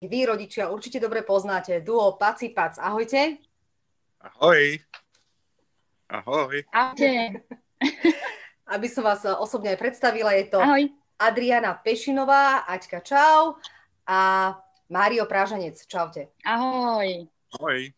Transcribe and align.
vy 0.00 0.20
rodičia 0.24 0.72
určite 0.72 0.96
dobre 0.96 1.20
poznáte. 1.20 1.84
Duo 1.84 2.16
Paci 2.16 2.48
Pac. 2.48 2.80
Ahojte. 2.80 3.36
Ahoj. 4.20 4.80
Ahoj. 6.08 6.64
Ahojte. 6.72 7.44
Aby 8.74 8.88
som 8.88 9.04
vás 9.04 9.24
osobne 9.26 9.74
aj 9.74 9.78
predstavila, 9.80 10.32
je 10.36 10.46
to 10.48 10.60
Ahoj. 10.60 10.88
Adriana 11.20 11.76
Pešinová, 11.76 12.64
Aťka 12.64 13.04
Čau 13.04 13.60
a 14.08 14.18
Mário 14.88 15.28
Prážanec. 15.28 15.76
Čaute. 15.84 16.32
Ahoj. 16.48 17.28
Ahoj. 17.60 17.92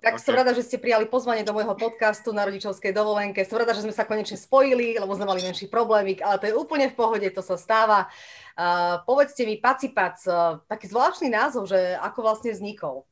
Tak 0.00 0.18
som 0.18 0.34
rada, 0.34 0.50
že 0.56 0.66
ste 0.66 0.82
prijali 0.82 1.06
pozvanie 1.06 1.46
do 1.46 1.54
môjho 1.54 1.74
podcastu 1.78 2.34
na 2.34 2.42
rodičovskej 2.42 2.90
dovolenke. 2.90 3.46
Som 3.46 3.62
rada, 3.62 3.76
že 3.76 3.86
sme 3.86 3.94
sa 3.94 4.02
konečne 4.02 4.34
spojili, 4.34 4.98
lebo 4.98 5.14
sme 5.14 5.28
mali 5.28 5.44
menší 5.44 5.70
problémik, 5.70 6.18
ale 6.24 6.42
to 6.42 6.48
je 6.50 6.58
úplne 6.58 6.90
v 6.90 6.96
pohode, 6.98 7.28
to 7.30 7.42
sa 7.44 7.54
stáva. 7.54 8.10
Uh, 8.58 9.02
povedzte 9.06 9.46
mi, 9.46 9.58
Pacipac, 9.58 10.18
uh, 10.26 10.58
taký 10.66 10.90
zvláštny 10.90 11.30
názov, 11.30 11.70
že 11.70 11.78
ako 12.02 12.18
vlastne 12.26 12.50
vznikol? 12.50 13.06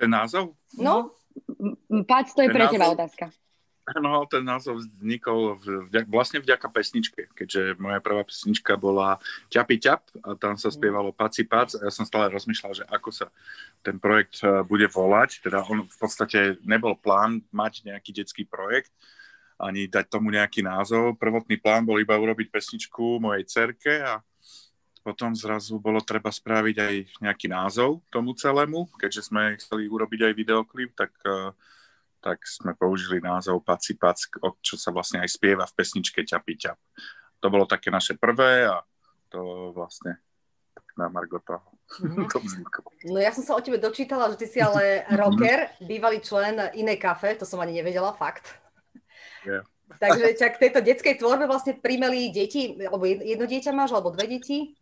Ten 0.00 0.10
názov? 0.12 0.56
No? 0.80 1.12
Pac, 2.08 2.32
to 2.32 2.44
je 2.44 2.48
ten 2.48 2.56
pre 2.56 2.64
názov, 2.64 2.74
teba 2.80 2.88
otázka. 2.94 3.24
No, 3.84 4.24
ten 4.24 4.40
názov 4.40 4.80
vznikol 4.80 5.60
vďak, 5.60 6.08
vlastne 6.08 6.40
vďaka 6.40 6.72
pesničke, 6.72 7.28
keďže 7.36 7.76
moja 7.76 8.00
prvá 8.00 8.24
pesnička 8.24 8.80
bola 8.80 9.20
Ťapi 9.52 9.76
ťap 9.76 10.02
a 10.24 10.28
tam 10.40 10.56
sa 10.56 10.72
spievalo 10.72 11.12
Paci 11.12 11.44
pac 11.44 11.68
a 11.76 11.84
ja 11.84 11.92
som 11.92 12.08
stále 12.08 12.32
rozmýšľal, 12.32 12.72
že 12.72 12.84
ako 12.88 13.12
sa 13.12 13.28
ten 13.84 14.00
projekt 14.00 14.40
e, 14.40 14.64
bude 14.64 14.88
volať. 14.88 15.44
Teda 15.44 15.60
on 15.68 15.84
v 15.84 15.96
podstate 16.00 16.56
nebol 16.64 16.96
plán 16.96 17.44
mať 17.52 17.84
nejaký 17.84 18.24
detský 18.24 18.48
projekt, 18.48 18.88
ani 19.60 19.84
dať 19.84 20.08
tomu 20.08 20.32
nejaký 20.32 20.64
názov. 20.64 21.20
Prvotný 21.20 21.60
plán 21.60 21.84
bol 21.84 22.00
iba 22.00 22.16
urobiť 22.16 22.48
pesničku 22.48 23.20
mojej 23.20 23.44
cerke 23.44 24.00
a 24.00 24.24
potom 25.04 25.36
zrazu 25.36 25.76
bolo 25.76 26.00
treba 26.00 26.32
spraviť 26.32 26.76
aj 26.80 26.94
nejaký 27.20 27.52
názov 27.52 28.00
tomu 28.08 28.32
celému. 28.32 28.88
Keďže 28.96 29.28
sme 29.28 29.60
chceli 29.60 29.92
urobiť 29.92 30.32
aj 30.32 30.32
videoklip, 30.32 30.96
tak, 30.96 31.12
eh, 31.28 31.52
tak 32.24 32.40
sme 32.48 32.72
použili 32.72 33.20
názov 33.20 33.60
Paci 33.60 34.00
Pac, 34.00 34.16
čo 34.64 34.80
sa 34.80 34.88
vlastne 34.88 35.20
aj 35.20 35.28
spieva 35.28 35.68
v 35.68 35.76
pesničke 35.76 36.24
Ťapi 36.24 36.54
ťap. 36.56 36.78
To 37.44 37.52
bolo 37.52 37.68
také 37.68 37.92
naše 37.92 38.16
prvé 38.16 38.64
a 38.64 38.80
to 39.28 39.68
vlastne 39.76 40.16
na 40.96 41.12
Margo 41.12 41.44
toho. 41.44 41.68
Mm-hmm. 41.94 43.12
No 43.12 43.20
ja 43.20 43.28
som 43.28 43.44
sa 43.44 43.54
o 43.54 43.60
tebe 43.60 43.76
dočítala, 43.76 44.32
že 44.32 44.40
ty 44.40 44.46
si 44.48 44.58
ale 44.58 45.04
rocker, 45.20 45.68
bývalý 45.84 46.18
člen 46.18 46.56
inej 46.72 46.96
kafe, 46.96 47.36
to 47.36 47.44
som 47.44 47.60
ani 47.60 47.76
nevedela, 47.76 48.16
fakt. 48.16 48.50
Yeah. 49.44 49.68
Takže 50.00 50.32
ťa 50.34 50.48
k 50.56 50.60
tejto 50.64 50.80
detskej 50.80 51.20
tvorbe 51.20 51.44
vlastne 51.44 51.76
primeli 51.76 52.32
deti, 52.32 52.72
alebo 52.80 53.04
jedno 53.04 53.44
dieťa 53.46 53.76
máš, 53.76 53.92
alebo 53.92 54.16
dve 54.16 54.26
deti? 54.26 54.74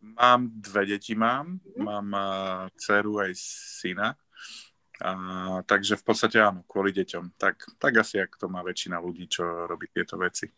Mám 0.00 0.56
dve 0.56 0.96
deti, 0.96 1.12
mám. 1.12 1.60
Mm. 1.76 1.84
Mám 1.84 2.06
uh, 2.16 2.22
dceru 2.74 3.20
aj 3.20 3.36
syna. 3.36 4.16
A, 5.00 5.10
takže 5.64 5.96
v 5.96 6.04
podstate 6.04 6.36
áno, 6.40 6.60
kvôli 6.68 6.92
deťom. 6.92 7.40
Tak, 7.40 7.80
tak 7.80 7.92
asi, 7.96 8.20
ak 8.20 8.36
to 8.36 8.52
má 8.52 8.60
väčšina 8.60 9.00
ľudí, 9.00 9.26
čo 9.32 9.64
robí 9.64 9.88
tieto 9.88 10.20
veci. 10.20 10.48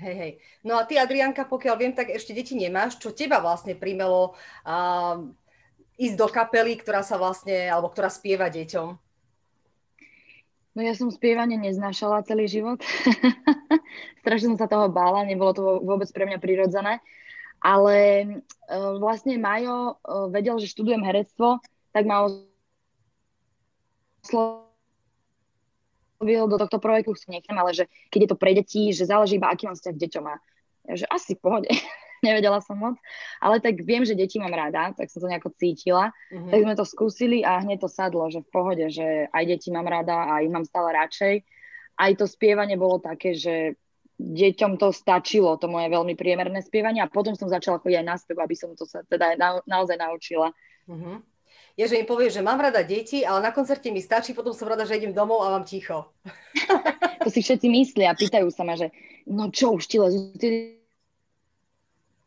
Hej, 0.00 0.16
hej. 0.16 0.32
No 0.64 0.80
a 0.80 0.88
ty, 0.88 0.96
Adrianka, 0.96 1.44
pokiaľ 1.44 1.76
viem, 1.76 1.92
tak 1.92 2.08
ešte 2.08 2.32
deti 2.32 2.56
nemáš. 2.56 2.96
Čo 2.96 3.12
teba 3.12 3.36
vlastne 3.44 3.76
primelo 3.76 4.32
uh, 4.64 5.20
ísť 6.00 6.16
do 6.16 6.28
kapely, 6.32 6.80
ktorá 6.80 7.04
sa 7.04 7.20
vlastne, 7.20 7.68
alebo 7.68 7.92
ktorá 7.92 8.08
spieva 8.08 8.48
deťom? 8.48 8.88
No 10.72 10.80
ja 10.80 10.96
som 10.96 11.12
spievanie 11.12 11.60
neznášala 11.60 12.24
celý 12.24 12.48
život. 12.48 12.80
Strašne 14.24 14.56
som 14.56 14.58
sa 14.58 14.72
toho 14.72 14.88
bála, 14.88 15.28
nebolo 15.28 15.52
to 15.52 15.62
vôbec 15.84 16.08
pre 16.08 16.24
mňa 16.24 16.40
prirodzené. 16.40 17.04
Ale 17.60 17.96
uh, 18.72 18.96
vlastne 18.96 19.36
Majo 19.36 20.00
uh, 20.00 20.32
vedel, 20.32 20.56
že 20.56 20.72
študujem 20.72 21.04
herectvo, 21.04 21.60
tak 21.92 22.08
ma 22.08 22.24
oslovil 24.20 24.68
do 26.48 26.56
tohto 26.60 26.78
projektu, 26.78 27.16
nechcem, 27.28 27.56
ale 27.56 27.72
že 27.72 27.84
keď 28.12 28.20
je 28.22 28.30
to 28.30 28.40
pre 28.40 28.52
deti, 28.52 28.92
že 28.92 29.08
záleží 29.08 29.36
iba, 29.40 29.48
aký 29.48 29.66
mám 29.66 29.76
vzťah 29.76 29.94
k 29.96 30.02
deťom. 30.06 30.24
A 30.28 30.34
že 30.96 31.06
asi 31.08 31.34
v 31.36 31.42
pohode. 31.42 31.68
nevedela 32.20 32.60
som 32.60 32.76
moc, 32.76 32.96
ale 33.40 33.64
tak 33.64 33.80
viem, 33.80 34.04
že 34.04 34.12
deti 34.12 34.36
mám 34.36 34.52
rada, 34.52 34.92
tak 34.92 35.08
som 35.08 35.24
to 35.24 35.28
nejako 35.28 35.56
cítila. 35.56 36.12
Mm-hmm. 36.28 36.52
Tak 36.52 36.60
sme 36.60 36.74
to 36.76 36.84
skúsili 36.84 37.38
a 37.40 37.60
hneď 37.64 37.80
to 37.80 37.88
sadlo, 37.88 38.28
že 38.28 38.44
v 38.44 38.52
pohode, 38.52 38.86
že 38.92 39.28
aj 39.32 39.44
deti 39.48 39.72
mám 39.72 39.88
rada 39.88 40.28
a 40.28 40.44
ich 40.44 40.52
mám 40.52 40.68
stále 40.68 40.92
radšej. 40.92 41.34
Aj 41.96 42.12
to 42.16 42.28
spievanie 42.28 42.76
bolo 42.76 43.00
také, 43.00 43.32
že 43.32 43.76
deťom 44.20 44.76
to 44.76 44.92
stačilo, 44.92 45.56
to 45.56 45.64
moje 45.64 45.88
veľmi 45.88 46.12
priemerné 46.12 46.60
spievanie 46.60 47.00
a 47.00 47.08
potom 47.08 47.32
som 47.32 47.48
začala 47.48 47.80
chodiť 47.80 48.04
aj 48.04 48.06
na 48.06 48.16
spev, 48.20 48.36
aby 48.44 48.56
som 48.56 48.76
to 48.76 48.84
sa 48.84 49.00
teda 49.08 49.40
na, 49.40 49.64
naozaj 49.64 49.96
naučila. 49.96 50.52
Mm-hmm. 50.84 51.16
Je, 51.80 51.88
že 51.88 51.96
im 51.96 52.04
povieš, 52.04 52.36
že 52.36 52.44
mám 52.44 52.60
rada 52.60 52.84
deti, 52.84 53.24
ale 53.24 53.40
na 53.40 53.56
koncerte 53.56 53.88
mi 53.88 54.04
stačí, 54.04 54.36
potom 54.36 54.52
som 54.52 54.68
rada, 54.68 54.84
že 54.84 55.00
idem 55.00 55.16
domov 55.16 55.40
a 55.48 55.56
mám 55.56 55.64
ticho. 55.64 56.12
to 57.24 57.32
si 57.32 57.40
všetci 57.40 57.72
myslia 57.72 58.12
a 58.12 58.18
pýtajú 58.20 58.52
sa 58.52 58.68
ma, 58.68 58.76
že 58.76 58.92
no 59.24 59.48
čo 59.48 59.80
už 59.80 59.88
ti 59.88 59.96
lezú 59.96 60.28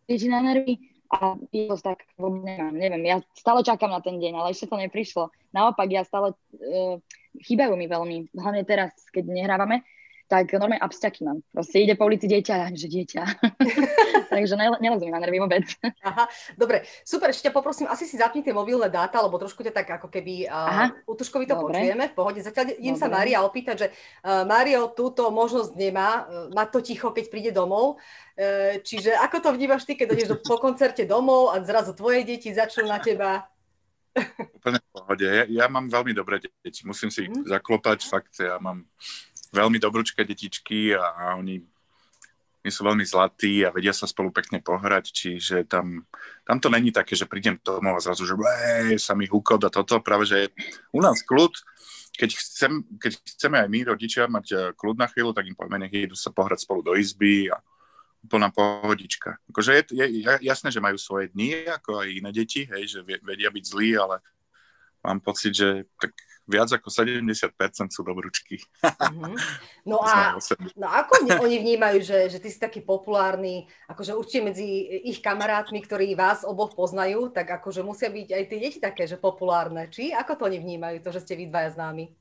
deti 0.10 0.26
na 0.26 0.42
nervy 0.42 0.82
a 1.14 1.38
ja 1.54 1.70
to 1.70 1.78
tak 1.86 2.02
nemám. 2.18 2.74
Neviem, 2.74 3.06
ja 3.06 3.22
stále 3.38 3.62
čakám 3.62 3.94
na 3.94 4.02
ten 4.02 4.18
deň, 4.18 4.34
ale 4.42 4.58
ešte 4.58 4.74
to 4.74 4.82
neprišlo. 4.82 5.30
Naopak, 5.54 5.86
ja 5.94 6.02
stále, 6.02 6.34
uh, 6.34 6.98
chýbajú 7.38 7.78
mi 7.78 7.86
veľmi, 7.86 8.34
hlavne 8.34 8.66
teraz, 8.66 8.90
keď 9.14 9.30
nehrávame, 9.30 9.86
tak 10.34 10.50
normálne 10.58 10.82
absťaky 10.82 11.22
mám. 11.30 11.46
Proste 11.54 11.86
ide 11.86 11.94
po 11.94 12.10
ulici 12.10 12.26
dieťa 12.26 12.74
že 12.74 12.90
dieťa. 12.90 13.22
Takže 14.34 14.58
mi 14.58 15.14
na 15.14 15.22
nervy 15.22 15.38
vôbec. 15.38 15.62
Aha, 16.02 16.26
dobre, 16.58 16.90
super, 17.06 17.30
ešte 17.30 17.54
poprosím, 17.54 17.86
asi 17.86 18.10
si 18.10 18.18
zapni 18.18 18.42
tie 18.42 18.50
mobilné 18.50 18.90
dáta, 18.90 19.22
lebo 19.22 19.38
trošku 19.38 19.62
ťa 19.62 19.70
tak 19.70 20.02
ako 20.02 20.10
keby 20.10 20.50
uh, 20.50 20.90
to 21.06 21.22
dobre. 21.46 21.78
počujeme, 21.78 22.10
v 22.10 22.16
pohode. 22.18 22.40
Zatiaľ 22.42 22.74
idem 22.82 22.98
sa 22.98 23.14
Mária 23.14 23.46
opýtať, 23.46 23.76
že 23.86 23.88
uh, 23.94 24.42
Mário 24.50 24.90
túto 24.98 25.30
možnosť 25.30 25.78
nemá, 25.78 26.26
uh, 26.26 26.50
mať 26.50 26.68
to 26.74 26.80
ticho, 26.82 27.08
keď 27.14 27.26
príde 27.30 27.52
domov. 27.54 28.02
Uh, 28.34 28.82
čiže 28.82 29.14
ako 29.14 29.38
to 29.38 29.50
vnímaš 29.54 29.86
ty, 29.86 29.94
keď 29.94 30.18
ideš 30.18 30.30
do, 30.34 30.38
po 30.42 30.58
koncerte 30.58 31.06
domov 31.06 31.54
a 31.54 31.62
zrazu 31.62 31.94
tvoje 31.94 32.26
deti 32.26 32.50
začnú 32.50 32.90
na 32.90 32.98
teba 32.98 33.46
Úplne 34.62 34.78
v 34.78 34.88
pohode. 34.94 35.26
Ja, 35.26 35.46
ja 35.50 35.66
mám 35.66 35.90
veľmi 35.90 36.14
dobré 36.14 36.38
deti. 36.38 36.86
Musím 36.86 37.10
si 37.10 37.26
mm. 37.26 37.50
zaklopať, 37.50 38.06
fakt, 38.06 38.38
ja 38.38 38.62
mám 38.62 38.86
veľmi 39.54 39.78
dobrúčké 39.78 40.26
detičky 40.26 40.98
a, 40.98 41.38
oni, 41.38 41.62
oni 42.66 42.72
sú 42.74 42.82
veľmi 42.82 43.06
zlatí 43.06 43.62
a 43.62 43.70
vedia 43.70 43.94
sa 43.94 44.10
spolu 44.10 44.34
pekne 44.34 44.60
pohrať, 44.60 45.14
čiže 45.14 45.70
tam, 45.70 46.04
tam 46.44 46.58
to 46.58 46.74
není 46.74 46.90
také, 46.90 47.14
že 47.14 47.30
prídem 47.30 47.62
domov 47.62 48.02
a 48.02 48.04
zrazu, 48.04 48.26
že 48.26 48.36
sa 48.98 49.14
mi 49.14 49.30
húkod 49.30 49.62
a 49.64 49.70
toto, 49.70 50.02
práve 50.02 50.26
že 50.26 50.50
u 50.90 51.00
nás 51.00 51.22
kľud, 51.22 51.54
keď, 52.14 52.30
chcem, 52.34 52.86
keď 53.02 53.12
chceme 53.38 53.58
aj 53.58 53.70
my, 53.70 53.80
rodičia, 53.90 54.30
mať 54.30 54.48
eh, 54.54 54.60
kľud 54.78 54.98
na 54.98 55.10
chvíľu, 55.10 55.34
tak 55.34 55.50
im 55.50 55.58
povieme, 55.58 55.86
nech 55.86 55.94
idú 55.94 56.18
sa 56.18 56.30
pohrať 56.30 56.66
spolu 56.66 56.86
do 56.86 56.94
izby 56.94 57.50
a 57.50 57.58
plná 58.24 58.56
pohodička. 58.56 59.36
Akože 59.52 59.84
je, 59.92 60.06
je 60.08 60.22
jasné, 60.48 60.72
že 60.72 60.80
majú 60.80 60.96
svoje 60.96 61.28
dni, 61.36 61.68
ako 61.68 62.00
aj 62.00 62.08
iné 62.08 62.32
deti, 62.32 62.64
hej, 62.64 62.88
že 62.88 63.00
vedia 63.04 63.52
byť 63.52 63.64
zlí, 63.68 64.00
ale 64.00 64.24
mám 65.04 65.20
pocit, 65.20 65.52
že 65.52 65.84
tak 66.00 66.16
viac 66.44 66.70
ako 66.76 66.92
70% 66.92 67.56
sú 67.92 68.02
dobrúčky. 68.04 68.60
Mm-hmm. 68.84 69.36
No 69.84 70.00
a 70.04 70.36
no 70.76 70.88
ako 70.88 71.28
oni 71.44 71.58
vnímajú, 71.60 72.04
že, 72.04 72.20
že 72.32 72.40
ty 72.40 72.48
si 72.52 72.60
taký 72.60 72.84
populárny, 72.84 73.68
akože 73.88 74.16
určite 74.16 74.52
medzi 74.52 74.68
ich 75.08 75.20
kamarátmi, 75.24 75.80
ktorí 75.84 76.16
vás 76.16 76.44
oboch 76.44 76.76
poznajú, 76.76 77.32
tak 77.32 77.52
akože 77.60 77.84
musia 77.84 78.12
byť 78.12 78.28
aj 78.32 78.44
tie 78.48 78.60
deti 78.60 78.80
také, 78.80 79.04
že 79.08 79.20
populárne. 79.20 79.88
Či 79.88 80.12
ako 80.12 80.40
to 80.40 80.42
oni 80.48 80.60
vnímajú, 80.60 81.04
to, 81.04 81.10
že 81.16 81.24
ste 81.24 81.34
vy 81.40 81.48
dvaja 81.48 81.76
známi? 81.76 82.12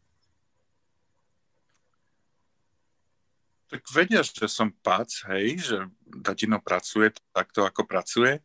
Tak 3.72 3.88
vedia, 3.88 4.20
že 4.20 4.46
som 4.52 4.68
pac, 4.84 5.08
hej, 5.32 5.56
že 5.64 5.76
tatino 6.20 6.60
pracuje 6.60 7.08
takto, 7.32 7.64
ako 7.64 7.88
pracuje, 7.88 8.44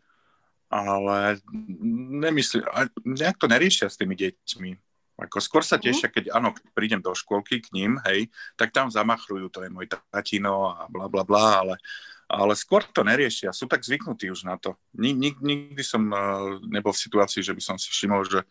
ale 0.72 1.44
nemyslím, 2.24 2.64
nejak 3.04 3.36
to 3.36 3.52
neriešia 3.52 3.92
s 3.92 4.00
tými 4.00 4.16
deťmi. 4.16 4.87
Ako 5.18 5.42
skôr 5.42 5.66
sa 5.66 5.82
mhm. 5.82 5.84
tešia, 5.90 6.08
keď 6.14 6.30
áno, 6.38 6.54
prídem 6.78 7.02
do 7.02 7.10
škôlky 7.12 7.58
k 7.62 7.74
ním, 7.74 7.98
hej, 8.06 8.30
tak 8.54 8.70
tam 8.70 8.94
zamachrujú, 8.94 9.50
to 9.50 9.66
je 9.66 9.74
môj 9.74 9.90
tatino 9.90 10.78
a 10.78 10.86
bla 10.88 11.10
bla 11.10 11.26
bla, 11.26 11.66
ale, 11.66 11.76
ale 12.30 12.54
skôr 12.54 12.86
to 12.86 13.02
neriešia, 13.02 13.50
sú 13.50 13.66
tak 13.66 13.82
zvyknutí 13.82 14.30
už 14.30 14.46
na 14.46 14.62
to. 14.62 14.78
Nik, 14.94 15.18
nik, 15.18 15.36
nikdy 15.42 15.82
som 15.82 16.06
uh, 16.14 16.62
nebol 16.70 16.94
v 16.94 17.02
situácii, 17.02 17.42
že 17.42 17.58
by 17.58 17.62
som 17.66 17.76
si 17.82 17.90
všimol, 17.90 18.30
že, 18.30 18.46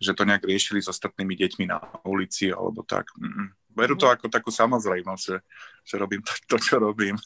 že 0.00 0.16
to 0.16 0.24
nejak 0.24 0.46
riešili 0.48 0.80
s 0.80 0.88
ostatnými 0.88 1.36
deťmi 1.36 1.68
na 1.68 1.78
ulici 2.08 2.48
alebo 2.48 2.80
tak. 2.80 3.12
Mm-mm. 3.20 3.52
Berú 3.76 3.94
to 4.00 4.08
mhm. 4.08 4.14
ako 4.16 4.26
takú 4.32 4.48
samozrejmosť, 4.48 5.22
že, 5.22 5.36
že 5.84 5.94
robím 6.00 6.24
to, 6.24 6.32
to 6.48 6.56
čo 6.56 6.80
robím. 6.80 7.20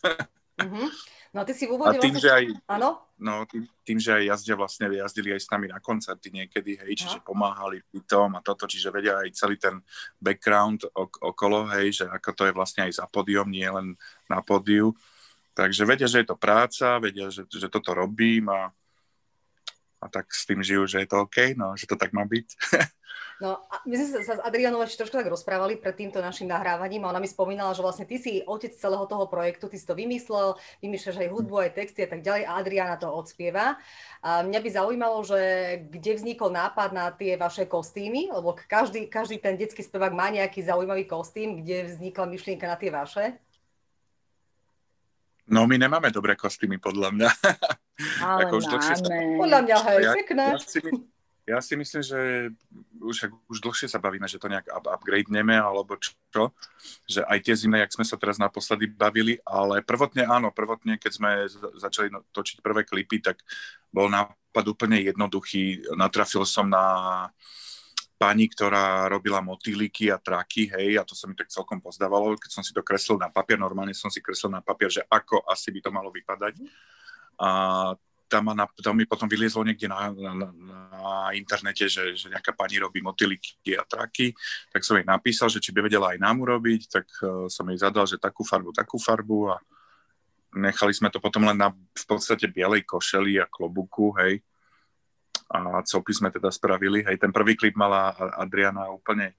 Mm-hmm. 0.59 0.89
No 1.35 1.43
a 1.43 1.45
ty 1.45 1.51
si 1.51 1.67
v 1.67 1.75
úvode 1.75 1.99
a 1.99 1.99
tým, 1.99 2.15
vlastne... 2.15 2.23
že 2.23 2.31
aj, 2.31 2.45
Áno? 2.71 3.03
No, 3.19 3.43
tým, 3.47 3.67
tým, 3.83 3.99
že 3.99 4.11
aj 4.15 4.23
jazdia 4.27 4.55
vlastne, 4.55 4.87
jazdili 4.91 5.35
aj 5.35 5.43
s 5.43 5.51
nami 5.51 5.67
na 5.71 5.83
koncerty 5.83 6.31
niekedy, 6.31 6.79
hej, 6.79 6.93
čiže 6.95 7.19
Aha. 7.19 7.27
pomáhali 7.27 7.83
pri 7.91 8.01
tom 8.07 8.39
a 8.39 8.41
toto, 8.43 8.71
čiže 8.71 8.95
vedia 8.95 9.19
aj 9.19 9.35
celý 9.35 9.59
ten 9.59 9.83
background 10.23 10.87
ok- 10.95 11.23
okolo, 11.35 11.67
hej, 11.75 12.03
že 12.03 12.05
ako 12.07 12.31
to 12.35 12.43
je 12.47 12.53
vlastne 12.55 12.87
aj 12.87 13.03
za 13.03 13.07
pódium, 13.11 13.51
nie 13.51 13.67
len 13.67 13.99
na 14.31 14.43
pódiu. 14.43 14.95
Takže 15.55 15.87
vedia, 15.87 16.11
že 16.11 16.23
je 16.23 16.29
to 16.31 16.39
práca, 16.39 16.99
vedia, 16.99 17.31
že, 17.31 17.47
že 17.47 17.71
toto 17.71 17.95
robím 17.95 18.51
a 18.51 18.75
a 20.05 20.07
tak 20.13 20.29
s 20.29 20.45
tým 20.45 20.61
žijú, 20.61 20.85
že 20.85 21.01
je 21.01 21.09
to 21.09 21.25
OK, 21.25 21.57
no, 21.57 21.73
že 21.73 21.89
to 21.89 21.97
tak 21.97 22.13
má 22.13 22.29
byť. 22.29 22.49
No, 23.43 23.67
a 23.67 23.83
my 23.83 23.95
sme 23.99 24.23
sa 24.23 24.39
s 24.39 24.45
Adrianou 24.47 24.79
ešte 24.79 25.03
trošku 25.03 25.19
tak 25.19 25.27
rozprávali 25.27 25.75
pred 25.75 25.91
týmto 25.99 26.23
našim 26.23 26.47
nahrávaním 26.47 27.03
a 27.03 27.11
ona 27.11 27.19
mi 27.19 27.27
spomínala, 27.27 27.75
že 27.75 27.83
vlastne 27.83 28.07
ty 28.07 28.15
si 28.15 28.47
otec 28.47 28.71
celého 28.71 29.03
toho 29.11 29.27
projektu, 29.27 29.67
ty 29.67 29.75
si 29.75 29.83
to 29.83 29.99
vymyslel, 29.99 30.55
vymýšľaš 30.79 31.19
aj 31.19 31.33
hudbu, 31.35 31.55
aj 31.67 31.75
texty 31.75 32.07
a 32.07 32.09
tak 32.15 32.23
ďalej 32.23 32.47
a 32.47 32.55
Adriana 32.63 32.95
to 32.95 33.11
odspieva. 33.11 33.75
A 34.23 34.47
mňa 34.47 34.61
by 34.63 34.71
zaujímalo, 34.71 35.19
že 35.27 35.41
kde 35.91 36.15
vznikol 36.15 36.55
nápad 36.55 36.95
na 36.95 37.11
tie 37.11 37.35
vaše 37.35 37.67
kostýmy, 37.67 38.31
lebo 38.31 38.55
každý, 38.71 39.11
každý 39.11 39.43
ten 39.43 39.59
detský 39.59 39.83
spevák 39.83 40.15
má 40.15 40.31
nejaký 40.31 40.63
zaujímavý 40.63 41.11
kostým, 41.11 41.59
kde 41.59 41.91
vznikla 41.91 42.31
myšlienka 42.31 42.71
na 42.71 42.79
tie 42.79 42.95
vaše. 42.95 43.35
No 45.45 45.69
my 45.69 45.77
nemáme 45.77 46.09
dobré 46.09 46.37
kostýmy, 46.37 46.81
podľa 46.81 47.13
mňa. 47.13 47.29
Ale 48.25 48.41
Ako 48.49 48.55
už 48.59 48.65
máme. 48.73 48.97
Sa... 48.97 49.13
Podľa 49.13 49.61
mňa, 49.61 49.77
hej, 49.77 49.99
ja, 50.01 50.13
pekné. 50.17 50.45
Ja 50.57 50.59
si, 50.59 50.79
ja 51.45 51.59
si 51.61 51.75
myslím, 51.77 52.01
že 52.01 52.21
už, 53.05 53.29
už 53.53 53.59
dlhšie 53.61 53.85
sa 53.93 54.01
bavíme, 54.01 54.25
že 54.25 54.41
to 54.41 54.49
nejak 54.49 54.65
up, 54.73 54.89
upgradeneme, 54.89 55.53
alebo 55.53 56.01
čo, 56.01 56.57
že 57.05 57.21
aj 57.29 57.39
tie 57.45 57.55
zimné, 57.55 57.85
jak 57.85 57.93
sme 57.93 58.09
sa 58.09 58.17
teraz 58.17 58.41
naposledy 58.41 58.89
bavili, 58.89 59.37
ale 59.45 59.85
prvotne 59.85 60.25
áno, 60.25 60.49
prvotne, 60.49 60.97
keď 60.97 61.13
sme 61.13 61.31
začali 61.77 62.09
no, 62.09 62.25
točiť 62.33 62.65
prvé 62.65 62.89
klipy, 62.89 63.21
tak 63.21 63.45
bol 63.93 64.09
nápad 64.09 64.65
úplne 64.65 65.05
jednoduchý. 65.05 65.93
Natrafil 65.93 66.49
som 66.49 66.65
na 66.65 67.29
pani, 68.15 68.47
ktorá 68.47 69.11
robila 69.11 69.43
motýliky 69.43 70.09
a 70.09 70.23
traky, 70.23 70.71
hej, 70.71 70.99
a 70.99 71.03
to 71.03 71.19
sa 71.19 71.27
mi 71.27 71.35
tak 71.35 71.51
celkom 71.51 71.83
pozdávalo, 71.83 72.39
keď 72.39 72.51
som 72.51 72.63
si 72.63 72.71
to 72.71 72.81
kreslil 72.81 73.19
na 73.19 73.29
papier, 73.29 73.59
normálne 73.59 73.93
som 73.93 74.09
si 74.09 74.23
kreslil 74.23 74.55
na 74.55 74.63
papier, 74.63 74.91
že 74.91 75.03
ako 75.11 75.43
asi 75.51 75.75
by 75.75 75.81
to 75.83 75.91
malo 75.91 76.15
vypadať. 76.15 76.55
A 77.43 77.49
tam, 78.31 78.51
na, 78.51 78.65
tam 78.81 78.95
mi 78.97 79.05
potom 79.05 79.29
vyliezlo 79.29 79.63
niekde 79.63 79.87
na, 79.87 80.11
na, 80.11 80.49
na 80.51 81.13
internete, 81.37 81.87
že, 81.87 82.17
že 82.17 82.33
nejaká 82.33 82.57
pani 82.57 82.81
robí 82.81 83.05
motýliky 83.05 83.77
a 83.77 83.85
traky, 83.85 84.33
tak 84.73 84.83
som 84.83 84.97
jej 84.97 85.07
napísal, 85.07 85.53
že 85.53 85.61
či 85.61 85.71
by 85.71 85.85
vedela 85.85 86.17
aj 86.17 86.19
nám 86.19 86.43
urobiť, 86.43 86.83
tak 86.89 87.07
uh, 87.23 87.47
som 87.47 87.69
jej 87.69 87.79
zadal, 87.79 88.09
že 88.09 88.17
takú 88.17 88.43
farbu, 88.43 88.73
takú 88.73 88.97
farbu 88.97 89.55
a 89.55 89.57
nechali 90.55 90.95
sme 90.95 91.11
to 91.11 91.19
potom 91.19 91.45
len 91.47 91.59
na 91.59 91.71
v 91.75 92.05
podstate 92.07 92.47
bielej 92.47 92.87
košeli 92.87 93.43
a 93.43 93.47
klobuku, 93.51 94.15
hej. 94.23 94.41
A 95.53 95.83
copy 95.85 96.13
sme 96.17 96.33
teda 96.33 96.49
spravili, 96.49 97.05
hej. 97.05 97.21
Ten 97.21 97.31
prvý 97.31 97.55
klip 97.55 97.77
mala 97.77 98.17
Adriana 98.41 98.89
úplne 98.89 99.37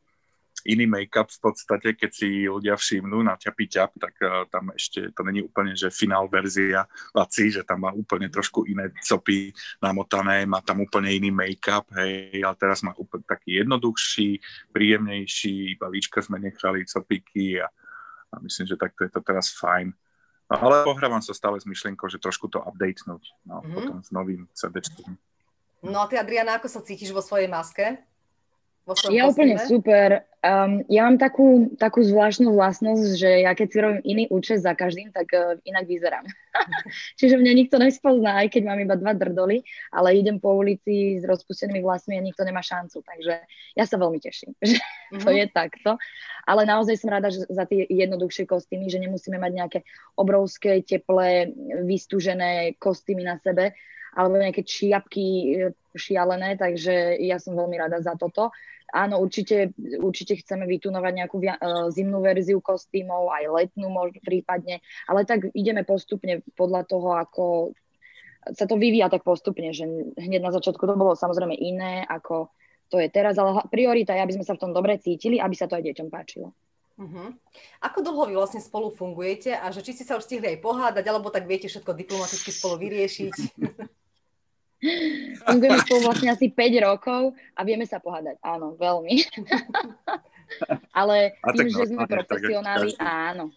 iný 0.66 0.90
make-up 0.90 1.30
v 1.30 1.40
podstate, 1.40 1.94
keď 1.94 2.12
si 2.12 2.50
ľudia 2.50 2.74
všimnú 2.74 3.22
na 3.22 3.38
ťapy 3.38 3.66
ťap, 3.70 3.92
tak 4.02 4.14
uh, 4.26 4.50
tam 4.50 4.74
ešte 4.74 5.14
to 5.14 5.22
není 5.22 5.46
úplne, 5.46 5.78
že 5.78 5.94
finál 5.94 6.26
verzia 6.26 6.90
Laci, 7.14 7.54
že 7.54 7.62
tam 7.62 7.86
má 7.86 7.94
úplne 7.94 8.28
trošku 8.34 8.66
iné 8.66 8.90
copy 9.06 9.54
namotané, 9.78 10.50
má 10.50 10.66
tam 10.66 10.82
úplne 10.82 11.14
iný 11.14 11.30
make-up, 11.30 11.86
hej, 12.02 12.42
ale 12.42 12.56
teraz 12.58 12.82
má 12.82 12.98
úplne 12.98 13.22
taký 13.30 13.62
jednoduchší, 13.62 14.42
príjemnejší, 14.74 15.78
iba 15.78 15.88
výčka 15.94 16.26
sme 16.26 16.42
nechali, 16.42 16.90
copiky 16.90 17.62
a, 17.62 17.70
a 18.34 18.36
myslím, 18.42 18.66
že 18.66 18.76
takto 18.76 19.06
je 19.06 19.14
to 19.14 19.22
teraz 19.22 19.54
fajn. 19.54 19.94
No, 20.46 20.62
ale 20.62 20.86
pohrávam 20.86 21.22
sa 21.26 21.34
stále 21.34 21.58
s 21.58 21.66
myšlienkou, 21.66 22.06
že 22.06 22.22
trošku 22.22 22.50
to 22.54 22.62
updatenúť, 22.62 23.24
no, 23.50 23.62
mm-hmm. 23.62 23.74
potom 23.74 23.98
s 24.02 24.10
novým 24.14 24.46
CD. 24.54 24.82
No 25.86 26.02
a 26.02 26.10
ty, 26.10 26.18
Adriana, 26.18 26.58
ako 26.58 26.68
sa 26.68 26.82
cítiš 26.82 27.14
vo 27.14 27.22
svojej 27.22 27.46
maske? 27.46 28.02
Ja 29.10 29.26
úplne 29.26 29.58
super. 29.66 30.30
Um, 30.46 30.86
ja 30.94 31.10
mám 31.10 31.18
takú, 31.18 31.74
takú 31.74 32.06
zvláštnu 32.06 32.54
vlastnosť, 32.54 33.18
že 33.18 33.30
ja 33.42 33.58
keď 33.58 33.68
si 33.74 33.78
robím 33.82 34.02
iný 34.06 34.24
účes 34.30 34.62
za 34.62 34.78
každým, 34.78 35.10
tak 35.10 35.26
uh, 35.34 35.58
inak 35.66 35.90
vyzerám. 35.90 36.22
Čiže 37.18 37.42
mňa 37.42 37.54
nikto 37.66 37.82
nespozná, 37.82 38.46
aj 38.46 38.54
keď 38.54 38.70
mám 38.70 38.78
iba 38.78 38.94
dva 38.94 39.18
drdoly, 39.18 39.66
ale 39.90 40.22
idem 40.22 40.38
po 40.38 40.54
ulici 40.54 41.18
s 41.18 41.26
rozpustenými 41.26 41.82
vlasmi 41.82 42.14
a 42.14 42.22
nikto 42.22 42.46
nemá 42.46 42.62
šancu. 42.62 43.02
Takže 43.02 43.34
ja 43.74 43.86
sa 43.90 43.98
veľmi 43.98 44.22
teším, 44.22 44.54
že 44.62 44.78
mm-hmm. 44.78 45.22
to 45.26 45.30
je 45.34 45.46
takto. 45.50 45.92
Ale 46.46 46.70
naozaj 46.70 47.02
som 47.02 47.10
rada 47.10 47.34
že 47.34 47.42
za 47.50 47.66
tie 47.66 47.90
jednoduchšie 47.90 48.46
kostýmy, 48.46 48.86
že 48.86 49.02
nemusíme 49.02 49.42
mať 49.42 49.52
nejaké 49.66 49.80
obrovské, 50.14 50.86
teplé, 50.86 51.50
vystúžené 51.90 52.78
kostýmy 52.78 53.26
na 53.26 53.42
sebe, 53.42 53.74
alebo 54.16 54.40
nejaké 54.40 54.64
čiapky 54.64 55.26
e, 55.28 55.48
šialené, 55.96 56.56
takže 56.56 57.20
ja 57.20 57.38
som 57.40 57.56
veľmi 57.56 57.76
rada 57.76 58.00
za 58.00 58.16
toto. 58.16 58.56
Áno, 58.96 59.20
určite, 59.20 59.76
určite 60.00 60.40
chceme 60.40 60.64
vytunovať 60.70 61.14
nejakú 61.20 61.42
uh, 61.42 61.90
zimnú 61.92 62.22
verziu 62.22 62.62
kostýmov, 62.64 63.28
aj 63.34 63.44
letnú 63.52 63.92
možno 63.92 64.24
prípadne, 64.24 64.80
ale 65.10 65.28
tak 65.28 65.52
ideme 65.52 65.84
postupne 65.84 66.46
podľa 66.56 66.88
toho, 66.88 67.10
ako 67.18 67.44
sa 68.54 68.70
to 68.70 68.78
vyvíja 68.78 69.10
tak 69.10 69.26
postupne, 69.26 69.74
že 69.74 69.90
hneď 70.16 70.40
na 70.40 70.54
začiatku 70.54 70.86
to 70.86 70.94
bolo 70.94 71.18
samozrejme 71.18 71.58
iné, 71.58 72.06
ako 72.06 72.54
to 72.94 73.02
je 73.02 73.10
teraz, 73.10 73.42
ale 73.42 73.66
priorita 73.74 74.14
je, 74.14 74.22
aby 74.22 74.36
sme 74.38 74.46
sa 74.46 74.54
v 74.54 74.62
tom 74.62 74.72
dobre 74.72 75.02
cítili, 75.02 75.42
aby 75.42 75.58
sa 75.58 75.66
to 75.66 75.74
aj 75.74 75.84
deťom 75.90 76.08
páčilo. 76.14 76.54
Uh-huh. 76.96 77.36
Ako 77.84 78.00
dlho 78.00 78.24
vy 78.32 78.34
vlastne 78.40 78.64
spolu 78.64 78.94
fungujete 78.94 79.52
a 79.52 79.68
že 79.74 79.84
či 79.84 79.92
ste 79.98 80.08
sa 80.08 80.16
už 80.16 80.24
stihli 80.24 80.56
aj 80.56 80.64
pohádať, 80.64 81.04
alebo 81.10 81.28
tak 81.28 81.50
viete 81.50 81.68
všetko 81.68 81.92
diplomaticky 81.92 82.54
spolu 82.54 82.80
vyriešiť? 82.80 83.34
Fungujeme 85.48 85.80
spolu 85.84 86.00
vlastne 86.12 86.30
asi 86.32 86.52
5 86.52 86.88
rokov 86.88 87.34
a 87.56 87.62
vieme 87.64 87.86
sa 87.88 88.00
pohádať. 88.00 88.38
Áno, 88.44 88.76
veľmi. 88.76 89.16
Ale 91.00 91.36
tým, 91.42 91.70
že 91.74 91.90
sme 91.90 92.06
profesionáli, 92.06 92.94
áno. 93.02 93.50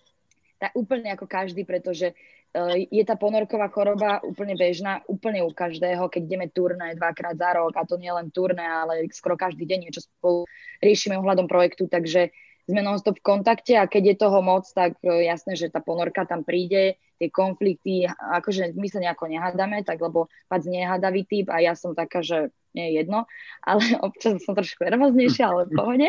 Tak 0.59 0.75
úplne 0.75 1.15
ako 1.15 1.31
každý, 1.31 1.63
pretože 1.63 2.11
uh, 2.11 2.75
je 2.75 3.05
tá 3.07 3.15
ponorková 3.15 3.71
choroba 3.71 4.19
úplne 4.25 4.59
bežná, 4.59 5.05
úplne 5.07 5.45
u 5.45 5.53
každého, 5.53 6.11
keď 6.11 6.23
ideme 6.25 6.47
turné 6.51 6.99
dvakrát 6.99 7.37
za 7.39 7.51
rok, 7.55 7.77
a 7.77 7.87
to 7.87 8.01
nie 8.01 8.11
len 8.11 8.33
turné, 8.35 8.65
ale 8.65 9.07
skoro 9.15 9.39
každý 9.39 9.69
deň 9.69 9.79
niečo 9.87 10.03
spolu 10.03 10.49
riešime 10.83 11.15
ohľadom 11.21 11.47
projektu, 11.47 11.87
takže 11.87 12.35
sme 12.69 12.85
non-stop 12.85 13.17
v 13.19 13.25
kontakte 13.25 13.75
a 13.81 13.89
keď 13.89 14.13
je 14.13 14.17
toho 14.21 14.39
moc, 14.45 14.69
tak 14.69 15.01
e, 15.01 15.25
jasné, 15.25 15.57
že 15.57 15.73
tá 15.73 15.81
ponorka 15.81 16.29
tam 16.29 16.45
príde, 16.45 17.01
tie 17.17 17.29
konflikty, 17.33 18.05
akože 18.07 18.77
my 18.77 18.87
sa 18.93 19.01
nejako 19.01 19.27
nehádame, 19.27 19.83
tak 19.83 19.99
lebo 19.99 20.29
Pac 20.47 20.63
nehádavý 20.69 21.25
typ 21.27 21.49
a 21.51 21.65
ja 21.65 21.73
som 21.75 21.97
taká, 21.97 22.21
že 22.21 22.53
nie 22.77 22.93
je 22.93 23.03
jedno, 23.03 23.25
ale 23.65 23.81
občas 24.07 24.45
som 24.45 24.53
trošku 24.53 24.85
nervóznejšia, 24.85 25.45
ale 25.49 25.63
v 25.67 25.73
pohode. 25.73 26.09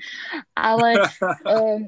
ale 0.68 0.88
um, 1.50 1.80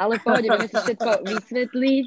ale 0.00 0.18
v 0.18 0.22
pohode, 0.22 0.48
vieme 0.48 0.68
si 0.68 0.76
všetko 0.76 1.10
vysvetliť. 1.26 2.06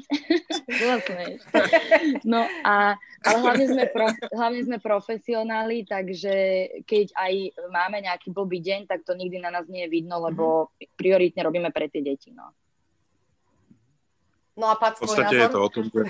no 2.32 2.42
a 2.66 2.98
ale 3.20 3.36
hlavne 3.44 3.66
sme, 3.68 3.84
prof, 3.92 4.16
hlavne 4.32 4.60
sme 4.64 4.78
profesionáli, 4.80 5.84
takže 5.84 6.34
keď 6.88 7.12
aj 7.12 7.32
máme 7.68 8.00
nejaký 8.00 8.32
blbý 8.32 8.64
deň, 8.64 8.80
tak 8.88 9.04
to 9.04 9.12
nikdy 9.12 9.36
na 9.36 9.52
nás 9.52 9.68
nie 9.68 9.84
je 9.84 9.92
vidno, 9.92 10.24
lebo 10.24 10.72
mhm. 10.80 10.96
prioritne 10.96 11.44
robíme 11.44 11.68
pre 11.68 11.92
tie 11.92 12.00
deti. 12.00 12.32
No. 12.32 12.56
No 14.60 14.68
a 14.68 14.76
Pat, 14.76 15.00
v 15.00 15.08
podstate 15.08 15.40
je 15.40 15.48
to 15.48 15.60
o 15.62 15.70
tom, 15.72 15.84
že, 15.88 16.02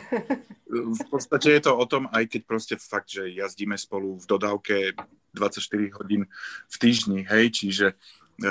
v 0.70 1.04
podstate 1.06 1.48
je 1.54 1.62
to 1.62 1.72
o 1.76 1.84
tom, 1.86 2.10
aj 2.10 2.24
keď 2.26 2.40
proste 2.42 2.74
fakt, 2.82 3.06
že 3.14 3.30
jazdíme 3.30 3.78
spolu 3.78 4.18
v 4.18 4.24
dodávke 4.26 4.76
24 5.38 5.98
hodín 6.02 6.26
v 6.66 6.76
týždni, 6.82 7.22
hej, 7.30 7.54
čiže 7.54 7.86
e, 7.92 7.94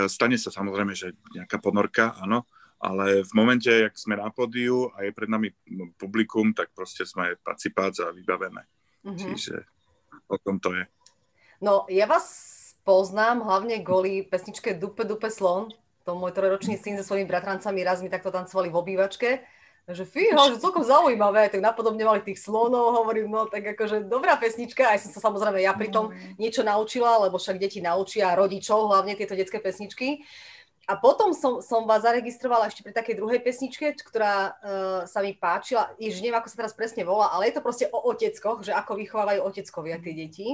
stane 0.07 0.37
sa 0.37 0.53
samozrejme, 0.53 0.93
že 0.93 1.17
nejaká 1.33 1.57
ponorka, 1.57 2.13
áno, 2.21 2.45
ale 2.79 3.27
v 3.27 3.31
momente, 3.35 3.67
jak 3.67 3.95
sme 3.99 4.15
na 4.15 4.31
pódiu 4.31 4.87
a 4.95 5.03
je 5.03 5.11
pred 5.11 5.27
nami 5.27 5.51
publikum, 5.99 6.55
tak 6.55 6.71
proste 6.71 7.03
sme 7.03 7.35
pacipác 7.43 7.91
a 7.99 8.15
vybavené. 8.15 8.63
Mm-hmm. 9.03 9.19
Čiže 9.19 9.55
o 10.31 10.37
tom 10.39 10.63
to 10.63 10.71
je. 10.71 10.87
No, 11.59 11.83
ja 11.91 12.07
vás 12.07 12.55
poznám 12.87 13.43
hlavne 13.43 13.83
kvôli 13.83 14.23
pesničke 14.23 14.79
Dupe 14.79 15.03
Dupe 15.03 15.27
Slon. 15.27 15.75
To 16.07 16.15
môj 16.15 16.31
trojročný 16.31 16.79
syn 16.79 16.95
so 16.95 17.03
svojimi 17.03 17.27
bratrancami 17.27 17.83
raz 17.83 17.99
mi 17.99 18.07
takto 18.07 18.31
tancovali 18.31 18.71
v 18.71 18.79
obývačke. 18.79 19.29
Takže 19.89 20.05
fíha, 20.05 20.37
že 20.53 20.61
celkom 20.61 20.85
zaujímavé, 20.85 21.49
tak 21.49 21.65
napodobňovali 21.65 22.21
tých 22.21 22.45
slonov, 22.45 22.93
hovorím, 22.93 23.33
no 23.33 23.49
tak 23.49 23.73
akože 23.73 24.05
dobrá 24.05 24.37
pesnička, 24.37 24.85
aj 24.85 25.01
som 25.01 25.17
sa 25.17 25.17
samozrejme 25.17 25.65
ja 25.65 25.73
pri 25.73 25.89
tom 25.89 26.13
mhm. 26.13 26.37
niečo 26.37 26.61
naučila, 26.61 27.25
lebo 27.25 27.41
však 27.41 27.57
deti 27.57 27.81
naučia 27.81 28.37
rodičov, 28.37 28.85
hlavne 28.85 29.17
tieto 29.17 29.33
detské 29.33 29.57
pesničky. 29.57 30.21
A 30.85 30.93
potom 30.97 31.33
som, 31.33 31.61
som 31.65 31.89
vás 31.89 32.05
zaregistrovala 32.05 32.69
ešte 32.69 32.85
pri 32.85 32.93
takej 32.93 33.17
druhej 33.17 33.41
pesničke, 33.41 33.97
ktorá 33.97 34.53
uh, 34.53 34.53
sa 35.09 35.25
mi 35.25 35.33
páčila. 35.37 35.89
Jež 35.97 36.21
neviem, 36.21 36.37
ako 36.37 36.49
sa 36.49 36.65
teraz 36.65 36.73
presne 36.73 37.05
volá, 37.05 37.29
ale 37.29 37.49
je 37.49 37.57
to 37.57 37.65
proste 37.65 37.85
o 37.89 37.97
oteckoch, 38.09 38.65
že 38.65 38.73
ako 38.73 38.97
vychovávajú 38.97 39.41
oteckovia 39.41 40.01
tie 40.01 40.13
deti. 40.17 40.47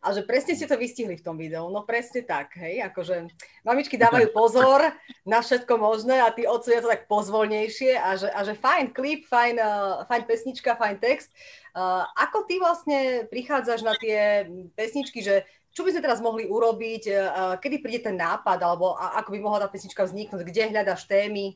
A 0.00 0.16
že 0.16 0.24
presne 0.24 0.56
ste 0.56 0.64
to 0.64 0.80
vystihli 0.80 1.12
v 1.20 1.24
tom 1.24 1.36
videu. 1.36 1.68
No 1.68 1.84
presne 1.84 2.24
tak, 2.24 2.56
hej. 2.56 2.80
Akože 2.88 3.28
mamičky 3.68 4.00
dávajú 4.00 4.32
pozor 4.32 4.80
na 5.28 5.44
všetko 5.44 5.76
možné 5.76 6.24
a 6.24 6.32
tí 6.32 6.48
otcovia 6.48 6.80
to 6.80 6.88
tak 6.88 7.04
pozvolnejšie 7.04 8.00
a 8.00 8.16
že, 8.16 8.32
a 8.32 8.40
že 8.40 8.56
fajn 8.56 8.96
klip, 8.96 9.28
fajn, 9.28 9.60
uh, 9.60 10.08
fajn 10.08 10.22
pesnička, 10.24 10.80
fajn 10.80 10.96
text. 11.04 11.28
Uh, 11.76 12.08
ako 12.16 12.48
ty 12.48 12.56
vlastne 12.56 13.28
prichádzaš 13.28 13.84
na 13.84 13.92
tie 14.00 14.48
pesničky, 14.72 15.20
že 15.20 15.44
čo 15.70 15.84
by 15.84 15.92
sme 15.92 16.02
teraz 16.02 16.18
mohli 16.18 16.50
urobiť, 16.50 17.02
e, 17.06 17.14
kedy 17.62 17.76
príde 17.78 18.10
ten 18.10 18.18
nápad, 18.18 18.58
alebo 18.58 18.98
ako 18.98 19.30
by 19.30 19.38
mohla 19.38 19.62
tá 19.62 19.68
pesnička 19.70 20.02
vzniknúť, 20.02 20.42
kde 20.42 20.66
hľadaš 20.66 21.06
témy? 21.06 21.54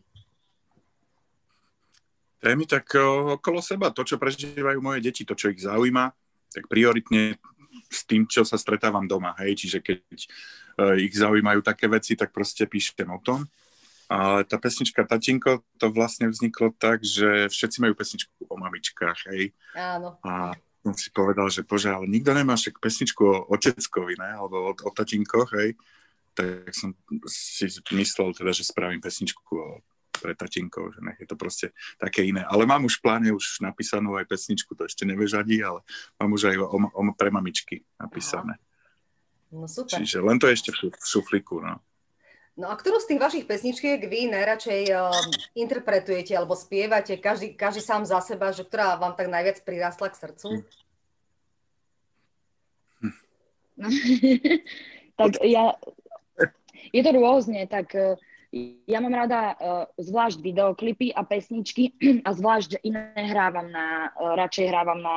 Témy 2.38 2.62
tak 2.62 2.94
okolo 3.40 3.58
seba, 3.58 3.90
to, 3.90 4.06
čo 4.06 4.14
prežívajú 4.14 4.78
moje 4.78 5.02
deti, 5.02 5.26
to, 5.26 5.34
čo 5.34 5.50
ich 5.50 5.66
zaujíma, 5.66 6.14
tak 6.54 6.70
prioritne 6.70 7.34
s 7.94 8.02
tým, 8.04 8.26
čo 8.26 8.42
sa 8.42 8.58
stretávam 8.58 9.06
doma, 9.06 9.38
hej, 9.38 9.54
čiže 9.54 9.78
keď 9.78 9.98
uh, 10.82 10.94
ich 10.98 11.14
zaujímajú 11.14 11.62
také 11.62 11.86
veci, 11.86 12.18
tak 12.18 12.34
proste 12.34 12.66
píšem 12.66 13.06
o 13.08 13.22
tom. 13.22 13.46
Ale 14.04 14.44
tá 14.44 14.60
pesnička 14.60 15.08
Tatinko, 15.08 15.64
to 15.80 15.88
vlastne 15.88 16.28
vzniklo 16.28 16.76
tak, 16.76 17.00
že 17.00 17.48
všetci 17.48 17.80
majú 17.80 17.96
pesničku 17.96 18.50
o 18.50 18.56
mamičkách, 18.60 19.32
hej. 19.32 19.56
Áno. 19.72 20.20
A 20.20 20.52
som 20.84 20.92
si 20.92 21.08
povedal, 21.08 21.48
že 21.48 21.64
bože, 21.64 21.88
ale 21.88 22.04
nikto 22.04 22.36
nemá 22.36 22.52
však 22.60 22.76
pesničku 22.76 23.22
o 23.24 23.48
oteckovi, 23.48 24.20
ne, 24.20 24.30
alebo 24.36 24.68
o, 24.68 24.72
o 24.76 24.90
tatinkoch, 24.92 25.56
hej. 25.56 25.72
Tak 26.36 26.74
som 26.76 26.92
si 27.30 27.70
myslel 27.96 28.36
teda, 28.36 28.52
že 28.52 28.68
spravím 28.68 29.00
pesničku 29.00 29.54
o 29.56 29.80
pre 30.24 30.32
tatinkov, 30.32 30.96
že 30.96 31.04
nech 31.04 31.20
je 31.20 31.28
to 31.28 31.36
proste 31.36 31.76
také 32.00 32.24
iné. 32.24 32.40
Ale 32.48 32.64
mám 32.64 32.88
už 32.88 32.96
v 32.96 33.04
pláne 33.04 33.28
už 33.36 33.60
napísanú 33.60 34.16
aj 34.16 34.24
pesničku, 34.24 34.72
to 34.72 34.88
ešte 34.88 35.04
nevieš 35.04 35.36
ani, 35.36 35.60
ale 35.60 35.84
mám 36.16 36.32
už 36.32 36.48
aj 36.48 36.56
o, 36.64 36.66
o, 36.80 37.00
pre 37.12 37.28
mamičky 37.28 37.84
napísané. 38.00 38.56
No 39.52 39.68
super. 39.68 40.00
Čiže 40.00 40.24
len 40.24 40.40
to 40.40 40.48
ešte 40.48 40.72
v 40.72 40.96
šuflíku, 40.96 41.60
no. 41.60 41.84
No 42.54 42.70
a 42.70 42.78
ktorú 42.78 43.02
z 43.02 43.14
tých 43.14 43.20
vašich 43.20 43.44
pesničiek 43.50 43.98
vy 44.06 44.30
najradšej 44.30 44.82
uh, 44.94 45.10
interpretujete 45.58 46.38
alebo 46.38 46.54
spievate, 46.54 47.18
každý, 47.18 47.58
každý 47.58 47.82
sám 47.82 48.06
za 48.06 48.22
seba, 48.22 48.54
že 48.54 48.62
ktorá 48.62 48.94
vám 48.94 49.18
tak 49.18 49.26
najviac 49.26 49.58
prirastla 49.66 50.14
k 50.14 50.18
srdcu? 50.22 50.48
Hm. 53.02 53.14
tak 55.18 55.30
ja, 55.42 55.74
je 56.94 57.02
to 57.02 57.10
rôzne, 57.18 57.66
tak 57.66 57.90
uh, 57.98 58.14
ja 58.86 58.98
mám 59.02 59.14
rada 59.14 59.40
uh, 59.54 59.84
zvlášť 59.98 60.38
videoklipy 60.38 61.10
a 61.10 61.26
pesničky 61.26 61.94
a 62.26 62.30
zvlášť 62.30 62.80
iné 62.86 63.10
hrávam 63.26 63.66
na, 63.68 64.14
uh, 64.14 64.38
radšej 64.38 64.66
hrávam 64.70 65.00
na 65.02 65.16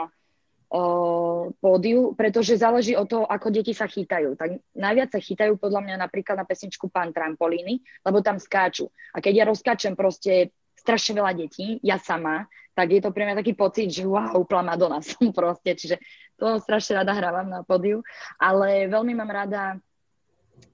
uh, 0.74 1.53
pódiu, 1.62 2.17
pretože 2.17 2.58
záleží 2.58 2.98
o 2.98 3.06
to, 3.06 3.24
ako 3.24 3.53
deti 3.53 3.77
sa 3.77 3.86
chytajú. 3.86 4.34
Tak 4.34 4.58
najviac 4.74 5.13
sa 5.13 5.22
chytajú 5.22 5.56
podľa 5.62 5.82
mňa 5.86 5.96
napríklad 6.01 6.36
na 6.41 6.50
pesničku 6.50 6.89
Pán 6.89 7.13
trampolíny, 7.13 7.79
lebo 8.01 8.25
tam 8.25 8.41
skáču. 8.41 8.89
A 9.13 9.22
keď 9.22 9.34
ja 9.34 9.46
rozkáčem 9.46 9.94
proste 9.94 10.51
strašne 10.74 11.17
veľa 11.22 11.34
detí, 11.38 11.77
ja 11.86 12.01
sama, 12.01 12.50
tak 12.77 12.94
je 12.94 13.01
to 13.01 13.10
pre 13.10 13.25
mňa 13.25 13.41
taký 13.41 13.58
pocit, 13.58 13.89
že 13.89 14.06
wow, 14.06 14.38
úplná 14.38 14.74
Madonna 14.74 15.01
som 15.06 15.29
proste, 15.34 15.74
čiže 15.77 15.98
to 16.38 16.62
strašne 16.62 17.01
rada 17.01 17.13
hrávam 17.13 17.50
na 17.50 17.62
pódiu, 17.65 18.06
ale 18.38 18.86
veľmi 18.86 19.13
mám 19.17 19.29
rada 19.29 19.82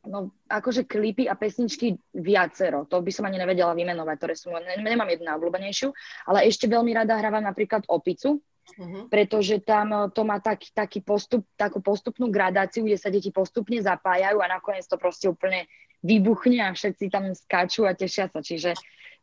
no 0.07 0.35
akože 0.51 0.83
klipy 0.83 1.31
a 1.31 1.35
pesničky 1.35 1.95
viacero, 2.11 2.83
to 2.85 2.99
by 2.99 3.11
som 3.11 3.27
ani 3.27 3.39
nevedela 3.39 3.71
vymenovať, 3.71 4.15
ktoré 4.19 4.33
sú, 4.35 4.51
ne, 4.51 4.75
nemám 4.83 5.07
jednu 5.07 5.31
najobľúbenejšiu, 5.31 5.89
ale 6.27 6.47
ešte 6.47 6.67
veľmi 6.67 6.91
rada 6.91 7.15
hrávam 7.15 7.43
napríklad 7.43 7.87
Opicu, 7.87 8.39
uh-huh. 8.39 9.07
pretože 9.07 9.63
tam 9.63 9.95
eh, 9.95 10.01
to 10.11 10.21
má 10.27 10.43
tak, 10.43 10.67
taký 10.75 10.99
postup, 10.99 11.47
takú 11.55 11.79
postupnú 11.79 12.27
gradáciu, 12.27 12.83
kde 12.83 12.99
sa 12.99 13.07
deti 13.07 13.31
postupne 13.31 13.79
zapájajú 13.79 14.43
a 14.43 14.51
nakoniec 14.51 14.83
to 14.87 14.99
proste 14.99 15.31
úplne 15.31 15.71
vybuchne 16.03 16.59
a 16.59 16.75
všetci 16.75 17.07
tam 17.07 17.31
skáču 17.31 17.87
a 17.87 17.95
tešia 17.95 18.27
sa, 18.27 18.43
čiže 18.43 18.75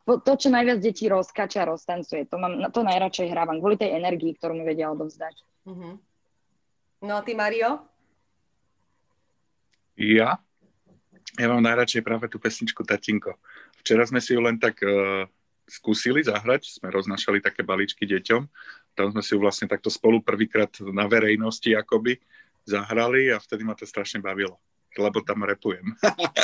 to, 0.08 0.32
čo 0.34 0.48
najviac 0.48 0.80
detí 0.80 1.06
rozkača 1.06 1.62
a 1.62 1.70
roztancuje, 1.76 2.24
to, 2.26 2.40
mám, 2.40 2.72
to 2.72 2.80
najradšej 2.82 3.30
hrávam, 3.30 3.60
kvôli 3.60 3.76
tej 3.76 3.94
energii, 3.94 4.32
ktorú 4.34 4.56
mi 4.56 4.64
vedia 4.64 4.88
odovzdať. 4.90 5.44
Uh-huh. 5.68 6.00
No 7.04 7.12
a 7.14 7.22
ty, 7.22 7.36
Mario? 7.36 7.84
Ja? 10.00 10.40
Ja 11.38 11.46
mám 11.46 11.62
najradšej 11.62 12.02
práve 12.02 12.26
tú 12.26 12.42
pesničku 12.42 12.82
Tatinko. 12.82 13.38
Včera 13.84 14.02
sme 14.02 14.18
si 14.18 14.34
ju 14.34 14.42
len 14.42 14.58
tak 14.58 14.82
uh, 14.82 15.30
skúsili 15.70 16.26
zahrať, 16.26 16.82
sme 16.82 16.90
roznašali 16.90 17.38
také 17.38 17.62
balíčky 17.62 18.02
deťom, 18.02 18.42
tam 18.98 19.06
sme 19.14 19.22
si 19.22 19.30
ju 19.34 19.38
vlastne 19.38 19.70
takto 19.70 19.86
spolu 19.86 20.18
prvýkrát 20.18 20.74
na 20.90 21.06
verejnosti 21.06 21.70
akoby 21.70 22.18
zahrali 22.66 23.30
a 23.30 23.38
vtedy 23.38 23.62
ma 23.62 23.78
to 23.78 23.86
strašne 23.86 24.18
bavilo, 24.18 24.58
lebo 24.98 25.22
tam 25.22 25.46
repujem. 25.46 25.94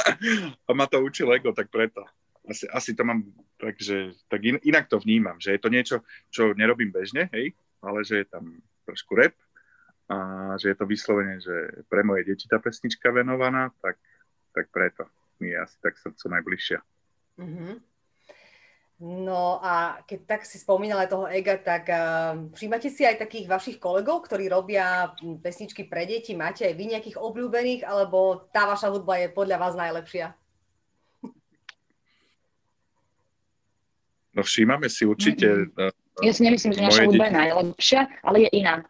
a 0.66 0.70
ma 0.70 0.86
to 0.86 1.02
učil 1.02 1.34
ego, 1.34 1.50
tak 1.50 1.66
preto. 1.74 2.06
Asi, 2.46 2.70
asi 2.70 2.94
to 2.94 3.02
mám 3.02 3.26
tak, 3.58 3.74
že 3.82 4.14
tak 4.30 4.46
in, 4.46 4.62
inak 4.62 4.86
to 4.86 5.02
vnímam, 5.02 5.34
že 5.42 5.58
je 5.58 5.60
to 5.60 5.68
niečo, 5.68 5.96
čo 6.30 6.54
nerobím 6.54 6.94
bežne, 6.94 7.26
hej, 7.34 7.58
ale 7.82 8.06
že 8.06 8.22
je 8.22 8.26
tam 8.30 8.62
trošku 8.86 9.18
rep 9.18 9.34
a 10.06 10.54
že 10.54 10.70
je 10.70 10.76
to 10.78 10.86
vyslovene, 10.86 11.42
že 11.42 11.82
pre 11.90 12.06
moje 12.06 12.22
deti 12.30 12.46
tá 12.46 12.62
pesnička 12.62 13.10
venovaná, 13.10 13.74
tak 13.82 13.98
tak 14.56 14.72
preto 14.72 15.04
mi 15.36 15.52
je 15.52 15.60
asi 15.60 15.76
tak 15.84 16.00
srdcu 16.00 16.32
najbližšia. 16.32 16.80
Mm-hmm. 17.36 17.72
No 18.96 19.60
a 19.60 20.00
keď 20.08 20.20
tak 20.24 20.48
si 20.48 20.56
spomínala 20.56 21.04
toho 21.04 21.28
Ega, 21.28 21.60
tak 21.60 21.84
uh, 21.92 22.48
všímate 22.56 22.88
si 22.88 23.04
aj 23.04 23.20
takých 23.20 23.44
vašich 23.44 23.76
kolegov, 23.76 24.24
ktorí 24.24 24.48
robia 24.48 25.12
pesničky 25.44 25.84
pre 25.84 26.08
deti? 26.08 26.32
Máte 26.32 26.64
aj 26.64 26.72
vy 26.72 26.96
nejakých 26.96 27.20
obľúbených, 27.20 27.84
alebo 27.84 28.48
tá 28.48 28.64
vaša 28.64 28.88
hudba 28.88 29.20
je 29.20 29.28
podľa 29.28 29.60
vás 29.60 29.76
najlepšia? 29.76 30.32
No 34.32 34.40
všímame 34.40 34.88
si 34.88 35.04
určite... 35.04 35.68
Mm-hmm. 35.76 36.24
Ja 36.24 36.32
si 36.32 36.40
nemyslím, 36.48 36.72
že 36.72 36.80
naša 36.80 37.04
hudba 37.04 37.28
je 37.28 37.36
najlepšia, 37.36 38.00
ale 38.24 38.48
je 38.48 38.50
iná. 38.56 38.80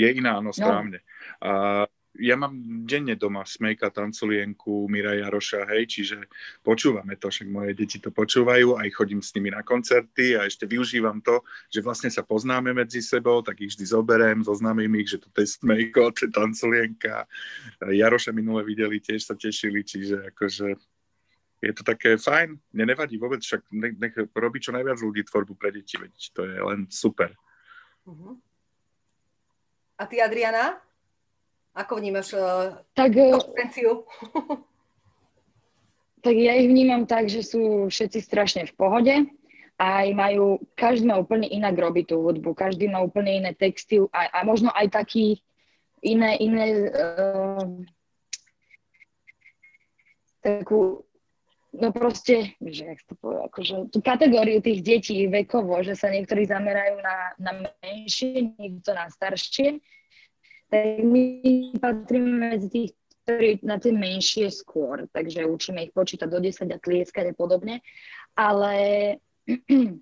Je 0.00 0.08
iná, 0.08 0.40
áno, 0.40 0.56
správne. 0.56 1.04
No. 1.44 1.84
Uh, 1.84 1.84
ja 2.18 2.34
mám 2.34 2.58
denne 2.82 3.14
doma 3.14 3.46
Smejka, 3.46 3.94
Tanculienku, 3.94 4.90
Mira 4.90 5.14
Jaroša, 5.14 5.70
hej, 5.70 5.86
čiže 5.86 6.18
počúvame 6.66 7.14
to, 7.14 7.30
však 7.30 7.46
moje 7.46 7.72
deti 7.78 8.02
to 8.02 8.10
počúvajú, 8.10 8.74
aj 8.74 8.88
chodím 8.90 9.22
s 9.22 9.30
nimi 9.38 9.54
na 9.54 9.62
koncerty 9.62 10.34
a 10.34 10.44
ešte 10.44 10.66
využívam 10.66 11.22
to, 11.22 11.40
že 11.70 11.78
vlastne 11.78 12.10
sa 12.10 12.26
poznáme 12.26 12.74
medzi 12.74 12.98
sebou, 12.98 13.38
tak 13.40 13.62
ich 13.62 13.70
vždy 13.70 13.84
zoberiem, 13.86 14.42
zoznámim 14.42 14.90
ich, 14.98 15.14
že 15.14 15.22
toto 15.22 15.38
je 15.38 15.48
Smejko, 15.48 16.10
to 16.10 16.26
je 16.26 16.30
Tanculienka. 16.34 17.24
Jaroša 17.78 18.34
minule 18.34 18.66
videli, 18.66 18.98
tiež 18.98 19.22
sa 19.22 19.38
tešili, 19.38 19.86
čiže 19.86 20.34
akože 20.34 20.74
je 21.58 21.72
to 21.74 21.82
také 21.82 22.18
fajn, 22.18 22.54
mne 22.74 22.84
nevadí 22.94 23.18
vôbec, 23.18 23.42
však 23.42 23.66
nech, 23.74 23.94
nech 23.98 24.14
robí 24.34 24.62
čo 24.62 24.70
najviac 24.70 24.98
ľudí 25.02 25.26
tvorbu 25.26 25.58
pre 25.58 25.74
deti, 25.74 25.98
veď 25.98 26.14
to 26.34 26.46
je 26.46 26.58
len 26.58 26.86
super. 26.90 27.34
Uh-huh. 28.06 28.38
A 29.98 30.06
ty, 30.06 30.22
Adriana? 30.22 30.78
Ako 31.78 32.02
vnímaš 32.02 32.34
uh, 32.34 32.74
tak, 32.98 33.14
eh, 33.14 33.30
konkurenciu? 33.30 34.02
tak 36.26 36.34
ja 36.34 36.58
ich 36.58 36.66
vnímam 36.66 37.06
tak, 37.06 37.30
že 37.30 37.46
sú 37.46 37.86
všetci 37.86 38.18
strašne 38.18 38.62
v 38.66 38.74
pohode 38.74 39.14
aj 39.78 40.10
majú, 40.10 40.58
každý 40.74 41.06
má 41.06 41.22
úplne 41.22 41.46
inak 41.46 41.78
robiť 41.78 42.10
tú 42.10 42.18
hudbu, 42.26 42.50
každý 42.50 42.90
má 42.90 42.98
úplne 42.98 43.38
iné 43.38 43.54
texty 43.54 44.02
a, 44.10 44.26
a 44.34 44.38
možno 44.42 44.74
aj 44.74 44.90
taký 44.90 45.38
iné, 46.02 46.34
iné 46.42 46.90
uh, 46.90 47.62
takú 50.42 51.06
no 51.70 51.94
proste, 51.94 52.58
že 52.58 52.90
jak 52.90 53.00
to 53.06 53.14
povie, 53.22 53.38
akože 53.38 53.74
tú 53.94 53.98
kategóriu 54.02 54.58
tých 54.58 54.82
detí 54.82 55.30
vekovo, 55.30 55.78
že 55.86 55.94
sa 55.94 56.10
niektorí 56.10 56.42
zamerajú 56.42 56.98
na, 56.98 57.16
na 57.38 57.52
menšie, 57.78 58.58
niekto 58.58 58.90
na 58.98 59.06
staršie, 59.06 59.78
tak 60.68 61.00
my 61.00 61.24
patríme 61.80 62.52
medzi 62.52 62.68
tých, 62.68 62.90
ktorí 63.24 63.60
na 63.64 63.80
tie 63.80 63.92
menšie 63.92 64.52
skôr, 64.52 65.08
takže 65.12 65.48
učíme 65.48 65.88
ich 65.88 65.92
počítať 65.92 66.28
do 66.28 66.40
10 66.40 66.68
a 66.68 66.78
tlieskať 66.80 67.32
a 67.32 67.34
podobne. 67.36 67.80
Ale 68.36 68.76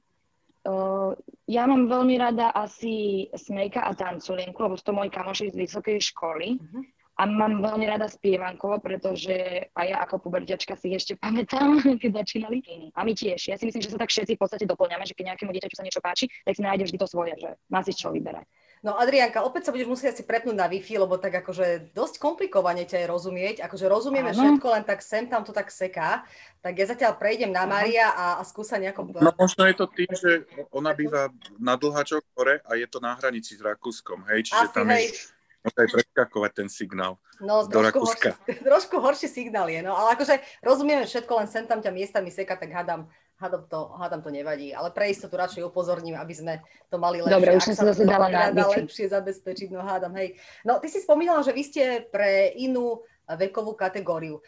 ja 1.47 1.63
mám 1.71 1.87
veľmi 1.87 2.15
rada 2.19 2.51
asi 2.51 3.27
Smejka 3.31 3.87
a 3.87 3.95
Tanculienku, 3.95 4.59
lebo 4.59 4.75
sú 4.75 4.91
to 4.91 4.95
moji 4.95 5.11
kamoši 5.11 5.55
z 5.55 5.57
vysokej 5.59 5.99
školy. 6.15 6.59
Uh-huh. 6.59 6.83
A 7.17 7.25
mám 7.25 7.65
veľmi 7.65 7.89
rada 7.89 8.13
spievankovo, 8.13 8.77
pretože 8.77 9.33
aj 9.73 9.87
ja 9.89 10.05
ako 10.05 10.29
puberťačka 10.29 10.77
si 10.77 10.93
ešte 10.93 11.17
pamätám, 11.23 11.79
keď 11.97 12.27
začínali. 12.27 12.61
A 12.93 13.07
my 13.07 13.15
tiež. 13.15 13.55
Ja 13.55 13.57
si 13.57 13.71
myslím, 13.71 13.87
že 13.87 13.95
sa 13.95 14.03
tak 14.03 14.11
všetci 14.11 14.37
v 14.37 14.43
podstate 14.43 14.69
doplňame, 14.69 15.07
že 15.07 15.15
keď 15.15 15.33
nejakému 15.33 15.55
dieťaťu 15.55 15.77
sa 15.79 15.87
niečo 15.87 16.03
páči, 16.05 16.27
tak 16.43 16.59
si 16.59 16.63
nájde 16.67 16.91
vždy 16.91 16.99
to 16.99 17.09
svoje, 17.09 17.33
že 17.39 17.55
má 17.71 17.81
si 17.87 17.95
čo 17.95 18.11
vyberať. 18.11 18.45
No 18.85 18.95
Adrianka, 19.01 19.41
opäť 19.41 19.69
sa 19.69 19.73
budeš 19.73 19.89
musieť 19.89 20.13
asi 20.13 20.23
prepnúť 20.23 20.57
na 20.57 20.69
Wi-Fi, 20.69 21.01
lebo 21.01 21.17
tak 21.17 21.33
akože 21.41 21.97
dosť 21.97 22.21
komplikovane 22.21 22.85
ťa 22.85 23.03
je 23.03 23.07
rozumieť. 23.09 23.57
Akože 23.65 23.89
rozumieme 23.89 24.31
Áno. 24.31 24.39
všetko, 24.39 24.67
len 24.69 24.85
tak 24.85 25.01
sem 25.01 25.25
tam 25.27 25.43
to 25.43 25.57
tak 25.57 25.73
seká. 25.73 26.29
Tak 26.61 26.73
ja 26.77 26.87
zatiaľ 26.87 27.17
prejdem 27.17 27.51
na 27.51 27.65
Maria 27.65 28.13
a, 28.13 28.27
a 28.39 28.43
skúsa 28.45 28.77
nejako... 28.77 29.17
No 29.17 29.33
možno 29.35 29.65
je 29.65 29.75
to 29.81 29.87
tým, 29.89 30.13
že 30.13 30.45
ona 30.71 30.93
býva 30.93 31.33
na 31.57 31.75
Dlhačok 31.75 32.23
hore 32.37 32.61
a 32.69 32.77
je 32.77 32.87
to 32.87 33.01
na 33.01 33.17
hranici 33.17 33.57
s 33.57 33.65
Rakúskom, 33.65 34.29
hej? 34.29 34.53
Čiže 34.53 34.65
asi, 34.69 34.75
tam 34.77 34.93
hej. 34.93 35.09
je 35.09 35.35
Môže 35.67 35.83
aj 35.83 35.91
preskakovať 35.99 36.53
ten 36.55 36.69
signál 36.71 37.19
no, 37.43 37.67
do 37.67 37.83
trošku 37.83 38.07
Rakúska. 38.07 38.31
Horší, 38.39 38.63
trošku 38.71 38.97
horší 39.03 39.27
signál 39.27 39.67
je, 39.67 39.83
no 39.83 39.99
ale 39.99 40.15
akože 40.15 40.39
rozumieme 40.63 41.03
všetko, 41.11 41.33
len 41.43 41.51
sem 41.51 41.67
tam 41.67 41.83
ťa 41.83 41.91
miestami 41.91 42.31
seka, 42.31 42.55
tak 42.55 42.71
hádam, 42.71 43.11
hádam, 43.37 43.63
to, 43.69 43.81
hádam 43.97 44.21
to 44.23 44.31
nevadí. 44.33 44.73
Ale 44.73 44.91
pre 44.91 45.13
istotu 45.13 45.37
radšej 45.37 45.63
upozorním, 45.69 46.17
aby 46.17 46.35
sme 46.35 46.55
to 46.89 46.97
mali 46.97 47.21
lepšie. 47.21 47.37
Dobre, 47.37 47.51
už 47.57 47.65
som 47.73 47.77
sa 47.77 47.85
zase 47.93 48.05
dala 48.09 48.29
na 48.33 48.67
lepšie 48.73 49.13
zabezpečiť, 49.13 49.69
no 49.73 49.85
hádam, 49.85 50.17
hej. 50.17 50.41
No, 50.65 50.81
ty 50.81 50.89
si 50.89 51.01
spomínala, 51.01 51.45
že 51.45 51.53
vy 51.53 51.63
ste 51.63 51.85
pre 52.09 52.53
inú 52.57 53.05
vekovú 53.27 53.77
kategóriu. 53.77 54.41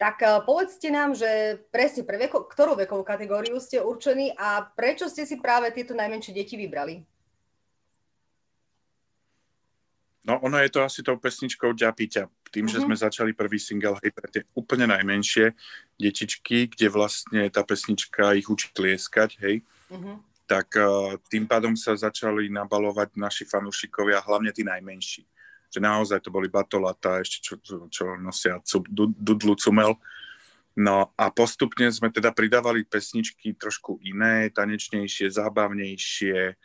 Tak 0.00 0.16
uh, 0.18 0.42
povedzte 0.42 0.90
nám, 0.90 1.14
že 1.14 1.62
presne 1.70 2.02
pre 2.02 2.18
veko, 2.18 2.42
ktorú 2.42 2.74
vekovú 2.74 3.06
kategóriu 3.06 3.62
ste 3.62 3.78
určení 3.78 4.34
a 4.34 4.66
prečo 4.74 5.06
ste 5.06 5.22
si 5.22 5.38
práve 5.38 5.70
tieto 5.70 5.94
najmenšie 5.94 6.34
deti 6.34 6.58
vybrali? 6.58 7.06
No 10.22 10.38
ono 10.38 10.58
je 10.62 10.70
to 10.70 10.86
asi 10.86 11.02
tou 11.02 11.18
pesničkou 11.18 11.74
Ďapi 11.74 12.06
ťap. 12.06 12.30
Tým, 12.52 12.66
mm-hmm. 12.66 12.70
že 12.70 12.78
mhm. 12.78 12.84
sme 12.86 12.96
začali 12.96 13.30
prvý 13.34 13.58
single 13.58 13.98
hej, 14.02 14.12
pre 14.14 14.28
tie 14.30 14.42
úplne 14.54 14.86
najmenšie 14.86 15.56
detičky, 15.98 16.70
kde 16.70 16.86
vlastne 16.92 17.50
tá 17.50 17.66
pesnička 17.66 18.36
ich 18.38 18.46
učí 18.46 18.70
tlieskať, 18.70 19.40
hej, 19.42 19.64
mm-hmm. 19.90 20.16
tak 20.46 20.68
uh, 20.78 21.16
tým 21.26 21.48
pádom 21.48 21.74
sa 21.74 21.96
začali 21.98 22.52
nabalovať 22.52 23.18
naši 23.18 23.48
fanúšikovia, 23.48 24.22
hlavne 24.22 24.52
tí 24.54 24.62
najmenší. 24.62 25.26
Že 25.72 25.80
naozaj 25.80 26.20
to 26.20 26.30
boli 26.30 26.52
batolata, 26.52 27.24
ešte 27.24 27.38
čo, 27.40 27.54
čo, 27.58 27.74
čo 27.88 28.04
nosia 28.20 28.60
cu, 28.60 28.84
dudlu 29.16 29.56
cumel. 29.56 29.96
No 30.76 31.12
a 31.16 31.28
postupne 31.32 31.88
sme 31.92 32.12
teda 32.12 32.32
pridávali 32.32 32.84
pesničky 32.84 33.56
trošku 33.56 34.00
iné, 34.04 34.48
tanečnejšie, 34.52 35.32
zábavnejšie, 35.32 36.56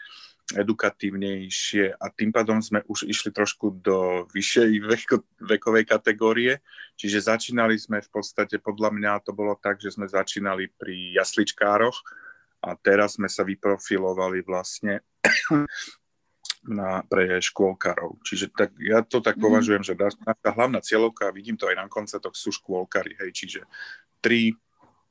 edukatívnejšie 0.56 2.00
a 2.00 2.06
tým 2.08 2.32
pádom 2.32 2.63
sme 2.63 2.80
už 2.88 3.04
išli 3.04 3.36
trošku 3.36 3.84
do 3.84 4.24
vyššej 4.32 4.72
veko, 4.80 5.18
vekovej 5.44 5.84
kategórie, 5.84 6.63
čiže 6.96 7.27
začínali 7.27 7.75
sme 7.75 8.00
v 8.00 8.08
podstate, 8.08 8.56
podľa 8.56 8.96
mňa 8.96 9.12
to 9.27 9.36
bolo 9.36 9.60
tak, 9.60 9.84
že 9.84 9.92
sme 9.92 10.08
začínali 10.08 10.72
pri 10.72 11.20
jasličkároch 11.20 12.00
a 12.63 12.80
teraz 12.80 13.20
sme 13.20 13.27
sa 13.27 13.44
vyprofilovali 13.44 14.39
vlastne 14.48 15.04
na, 16.80 17.04
pre 17.04 17.44
škôlkarov. 17.44 18.24
Čiže 18.24 18.56
tak, 18.56 18.72
ja 18.80 19.04
to 19.04 19.20
tak 19.20 19.36
mm. 19.36 19.44
považujem, 19.44 19.84
že 19.84 20.00
naša 20.00 20.51
hlavná 20.56 20.80
cieľovka, 20.80 21.36
vidím 21.36 21.60
to 21.60 21.68
aj 21.68 21.75
na 21.75 21.92
koncertoch, 21.92 22.39
sú 22.39 22.56
škôlkari, 22.56 23.20
hej, 23.20 23.36
čiže 23.36 23.62
3, 24.24 24.56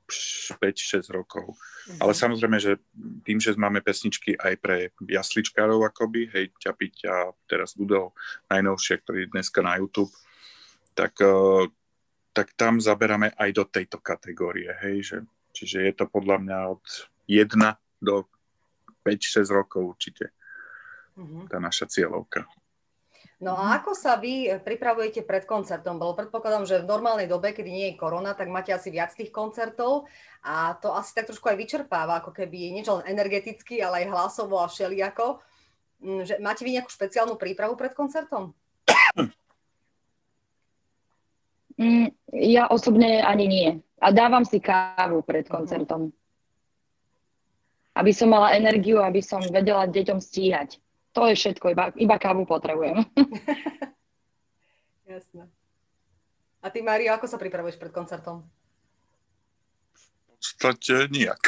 5-6 0.07 1.11
rokov. 1.11 1.55
Mm-hmm. 1.55 2.01
Ale 2.03 2.13
samozrejme, 2.15 2.59
že 2.63 2.79
tým, 3.27 3.39
že 3.43 3.59
máme 3.59 3.83
pesničky 3.83 4.39
aj 4.39 4.55
pre 4.63 4.77
jasličkárov 5.03 5.83
akoby, 5.91 6.31
hej, 6.31 6.55
ťapiť 6.63 6.95
a 7.11 7.35
teraz 7.51 7.75
budú 7.75 8.15
najnovšie, 8.51 9.03
ktorý 9.03 9.19
je 9.27 9.33
dneska 9.35 9.61
na 9.63 9.79
YouTube, 9.79 10.15
tak, 10.95 11.19
uh, 11.21 11.67
tak 12.31 12.55
tam 12.55 12.79
zaberáme 12.79 13.35
aj 13.35 13.51
do 13.53 13.65
tejto 13.67 13.99
kategórie, 13.99 14.71
hej, 14.83 14.97
že, 15.03 15.19
čiže 15.53 15.79
je 15.83 15.93
to 15.93 16.05
podľa 16.07 16.37
mňa 16.43 16.59
od 16.71 16.85
1 17.27 17.51
do 18.03 18.27
5-6 19.03 19.47
rokov 19.51 19.83
určite 19.99 20.35
mm-hmm. 21.19 21.51
tá 21.51 21.59
naša 21.59 21.91
cieľovka. 21.91 22.47
No 23.37 23.53
a 23.53 23.69
mhm. 23.69 23.73
ako 23.85 23.93
sa 23.93 24.17
vy 24.17 24.49
pripravujete 24.65 25.21
pred 25.21 25.45
koncertom? 25.45 26.01
Bolo 26.01 26.17
predpokladom, 26.17 26.65
že 26.65 26.81
v 26.81 26.89
normálnej 26.89 27.29
dobe, 27.29 27.53
kedy 27.53 27.69
nie 27.69 27.87
je 27.93 28.01
korona, 28.01 28.33
tak 28.33 28.49
máte 28.49 28.73
asi 28.73 28.89
viac 28.89 29.13
tých 29.13 29.29
koncertov 29.29 30.09
a 30.41 30.73
to 30.81 30.89
asi 30.97 31.13
tak 31.13 31.29
trošku 31.29 31.53
aj 31.53 31.61
vyčerpáva, 31.61 32.25
ako 32.25 32.33
keby 32.33 32.73
nie 32.73 32.81
len 32.81 33.05
energeticky, 33.05 33.85
ale 33.85 34.05
aj 34.05 34.13
hlasovo 34.13 34.57
a 34.57 34.73
všelijako. 34.73 35.45
Mm, 36.01 36.23
že 36.25 36.35
máte 36.41 36.65
vy 36.65 36.81
nejakú 36.81 36.89
špeciálnu 36.89 37.37
prípravu 37.37 37.77
pred 37.77 37.93
koncertom? 37.93 38.57
Mm, 41.77 42.09
ja 42.33 42.73
osobne 42.73 43.21
ani 43.21 43.45
nie. 43.45 43.69
A 44.01 44.09
dávam 44.09 44.49
si 44.49 44.65
kávu 44.65 45.21
pred 45.21 45.45
mhm. 45.45 45.53
koncertom. 45.53 46.03
Aby 47.93 48.13
som 48.17 48.33
mala 48.33 48.57
energiu, 48.57 49.01
aby 49.05 49.21
som 49.21 49.45
vedela 49.45 49.85
deťom 49.85 50.21
stíhať. 50.21 50.81
To 51.17 51.25
je 51.25 51.35
všetko, 51.35 51.73
iba, 51.73 51.89
iba 51.97 52.17
kávu 52.21 52.45
potrebujem. 52.45 53.01
Jasné. 55.09 55.49
A 56.61 56.67
ty, 56.69 56.85
Mário, 56.85 57.17
ako 57.17 57.25
sa 57.25 57.41
pripravuješ 57.41 57.81
pred 57.81 57.89
koncertom? 57.89 58.45
V 59.97 60.07
podstate 60.37 61.09
nijak. 61.09 61.41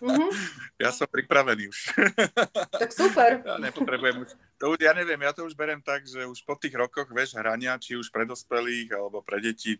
Mm-hmm. 0.00 0.30
Ja 0.84 0.90
som 0.90 1.04
pripravený 1.04 1.68
už. 1.68 1.92
Tak 2.82 2.90
super. 2.96 3.44
Ja 3.44 3.60
nepotrebujem 3.60 4.24
už. 4.24 4.32
To 4.56 4.72
už, 4.72 4.80
ja 4.80 4.96
neviem, 4.96 5.20
ja 5.20 5.36
to 5.36 5.44
už 5.44 5.52
berem 5.52 5.84
tak, 5.84 6.08
že 6.08 6.24
už 6.24 6.40
po 6.42 6.56
tých 6.56 6.72
rokoch, 6.72 7.06
vieš, 7.12 7.36
hrania, 7.36 7.76
či 7.76 8.00
už 8.00 8.08
pre 8.08 8.24
dospelých 8.24 8.88
alebo 8.96 9.20
pre 9.20 9.38
deti, 9.44 9.76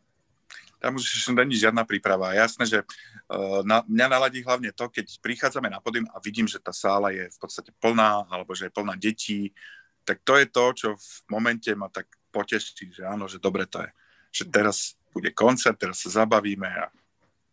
tam 0.85 1.01
už 1.01 1.33
není 1.33 1.57
žiadna 1.57 1.89
príprava. 1.89 2.37
Jasné, 2.37 2.69
že 2.69 2.79
uh, 2.85 3.65
na, 3.65 3.81
mňa 3.89 4.07
naladí 4.13 4.45
hlavne 4.45 4.69
to, 4.77 4.93
keď 4.93 5.17
prichádzame 5.25 5.73
na 5.73 5.81
podium 5.81 6.05
a 6.13 6.21
vidím, 6.21 6.45
že 6.45 6.61
tá 6.61 6.77
sála 6.77 7.09
je 7.09 7.33
v 7.33 7.39
podstate 7.41 7.73
plná, 7.81 8.29
alebo 8.29 8.53
že 8.53 8.69
je 8.69 8.77
plná 8.77 8.93
detí, 9.01 9.57
tak 10.05 10.21
to 10.21 10.37
je 10.37 10.47
to, 10.53 10.65
čo 10.77 10.89
v 10.93 11.09
momente 11.33 11.73
ma 11.73 11.89
tak 11.89 12.05
poteší, 12.29 12.93
že 12.93 13.09
áno, 13.09 13.25
že 13.25 13.41
dobre 13.41 13.65
to 13.65 13.81
je. 13.81 13.91
Že 14.37 14.45
teraz 14.53 14.77
bude 15.09 15.33
koncert, 15.33 15.81
teraz 15.81 16.05
sa 16.05 16.21
zabavíme 16.21 16.69
a 16.69 16.93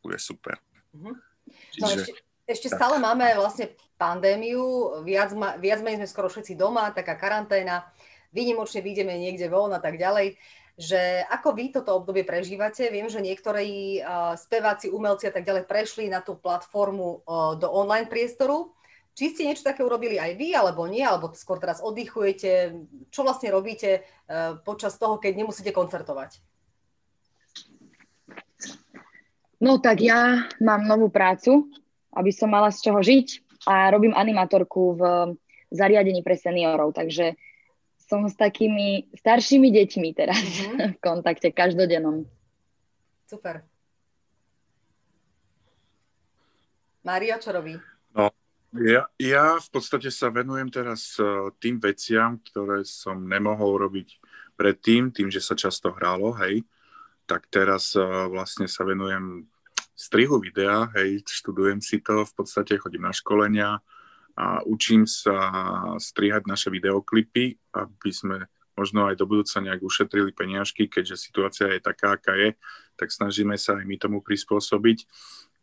bude 0.04 0.20
super. 0.20 0.60
Mm-hmm. 0.92 1.16
Čiže, 1.72 1.80
no 1.80 1.88
ešte, 1.88 2.14
ešte 2.52 2.68
stále 2.68 3.00
máme 3.00 3.32
vlastne 3.40 3.72
pandémiu, 3.96 5.00
viac, 5.08 5.32
ma, 5.32 5.56
viac 5.56 5.80
menej 5.80 6.04
sme 6.04 6.12
skoro 6.12 6.28
všetci 6.28 6.60
doma, 6.60 6.92
taká 6.92 7.16
karanténa, 7.16 7.88
výnimočne 8.36 8.84
vyjdeme 8.84 9.16
niekde 9.16 9.48
von 9.48 9.72
a 9.72 9.80
tak 9.80 9.96
ďalej 9.96 10.36
že 10.82 11.22
ako 11.30 11.54
vy 11.54 11.70
toto 11.70 11.94
obdobie 11.94 12.26
prežívate. 12.26 12.90
Viem, 12.90 13.06
že 13.06 13.22
niektorí 13.22 14.02
uh, 14.02 14.34
speváci, 14.34 14.90
umelci 14.90 15.30
a 15.30 15.34
tak 15.34 15.46
ďalej 15.46 15.70
prešli 15.70 16.10
na 16.10 16.26
tú 16.26 16.34
platformu 16.34 17.22
uh, 17.22 17.54
do 17.54 17.70
online 17.70 18.10
priestoru. 18.10 18.74
Či 19.14 19.38
ste 19.38 19.46
niečo 19.46 19.62
také 19.62 19.86
urobili 19.86 20.18
aj 20.18 20.34
vy, 20.42 20.58
alebo 20.58 20.90
nie, 20.90 21.06
alebo 21.06 21.30
skôr 21.38 21.62
teraz 21.62 21.86
oddychujete? 21.86 22.74
Čo 23.14 23.22
vlastne 23.22 23.54
robíte 23.54 24.02
uh, 24.02 24.58
počas 24.66 24.98
toho, 24.98 25.22
keď 25.22 25.38
nemusíte 25.38 25.70
koncertovať? 25.70 26.42
No 29.62 29.78
tak 29.78 30.02
ja 30.02 30.50
mám 30.58 30.90
novú 30.90 31.14
prácu, 31.14 31.70
aby 32.18 32.34
som 32.34 32.50
mala 32.50 32.74
z 32.74 32.90
čoho 32.90 32.98
žiť 33.06 33.28
a 33.70 33.94
robím 33.94 34.18
animatorku 34.18 34.98
v 34.98 35.02
zariadení 35.70 36.26
pre 36.26 36.34
seniorov, 36.34 36.98
takže 36.98 37.38
som 38.12 38.28
s 38.28 38.36
takými 38.36 39.08
staršími 39.16 39.72
deťmi 39.72 40.10
teraz 40.12 40.44
mm-hmm. 40.44 40.88
v 40.96 40.98
kontakte 41.00 41.56
každodennom. 41.56 42.28
Super. 43.24 43.64
Mária, 47.08 47.40
čo 47.40 47.56
robí? 47.56 47.80
No, 48.12 48.28
ja, 48.76 49.08
ja 49.16 49.56
v 49.56 49.70
podstate 49.72 50.12
sa 50.12 50.28
venujem 50.28 50.68
teraz 50.68 51.16
uh, 51.24 51.56
tým 51.64 51.80
veciam, 51.80 52.36
ktoré 52.52 52.84
som 52.84 53.24
nemohol 53.24 53.88
robiť 53.88 54.20
predtým, 54.60 55.16
tým, 55.16 55.32
že 55.32 55.40
sa 55.40 55.56
často 55.56 55.96
hrálo, 55.96 56.36
hej. 56.44 56.68
Tak 57.26 57.48
teraz 57.48 57.96
uh, 57.96 58.28
vlastne 58.28 58.68
sa 58.68 58.84
venujem 58.84 59.48
strihu 59.96 60.38
videa, 60.44 60.92
hej, 61.00 61.24
študujem 61.24 61.80
si 61.80 62.04
to, 62.04 62.28
v 62.28 62.34
podstate 62.36 62.76
chodím 62.76 63.08
na 63.08 63.16
školenia, 63.16 63.80
a 64.42 64.66
učím 64.66 65.06
sa 65.06 65.38
strihať 66.02 66.50
naše 66.50 66.74
videoklipy, 66.74 67.62
aby 67.78 68.10
sme 68.10 68.50
možno 68.74 69.06
aj 69.06 69.22
do 69.22 69.30
budúca 69.30 69.62
nejak 69.62 69.86
ušetrili 69.86 70.34
peniažky, 70.34 70.90
keďže 70.90 71.30
situácia 71.30 71.70
je 71.70 71.78
taká, 71.78 72.18
aká 72.18 72.34
je, 72.34 72.58
tak 72.98 73.14
snažíme 73.14 73.54
sa 73.62 73.78
aj 73.78 73.86
my 73.86 74.02
tomu 74.02 74.26
prispôsobiť. 74.26 75.06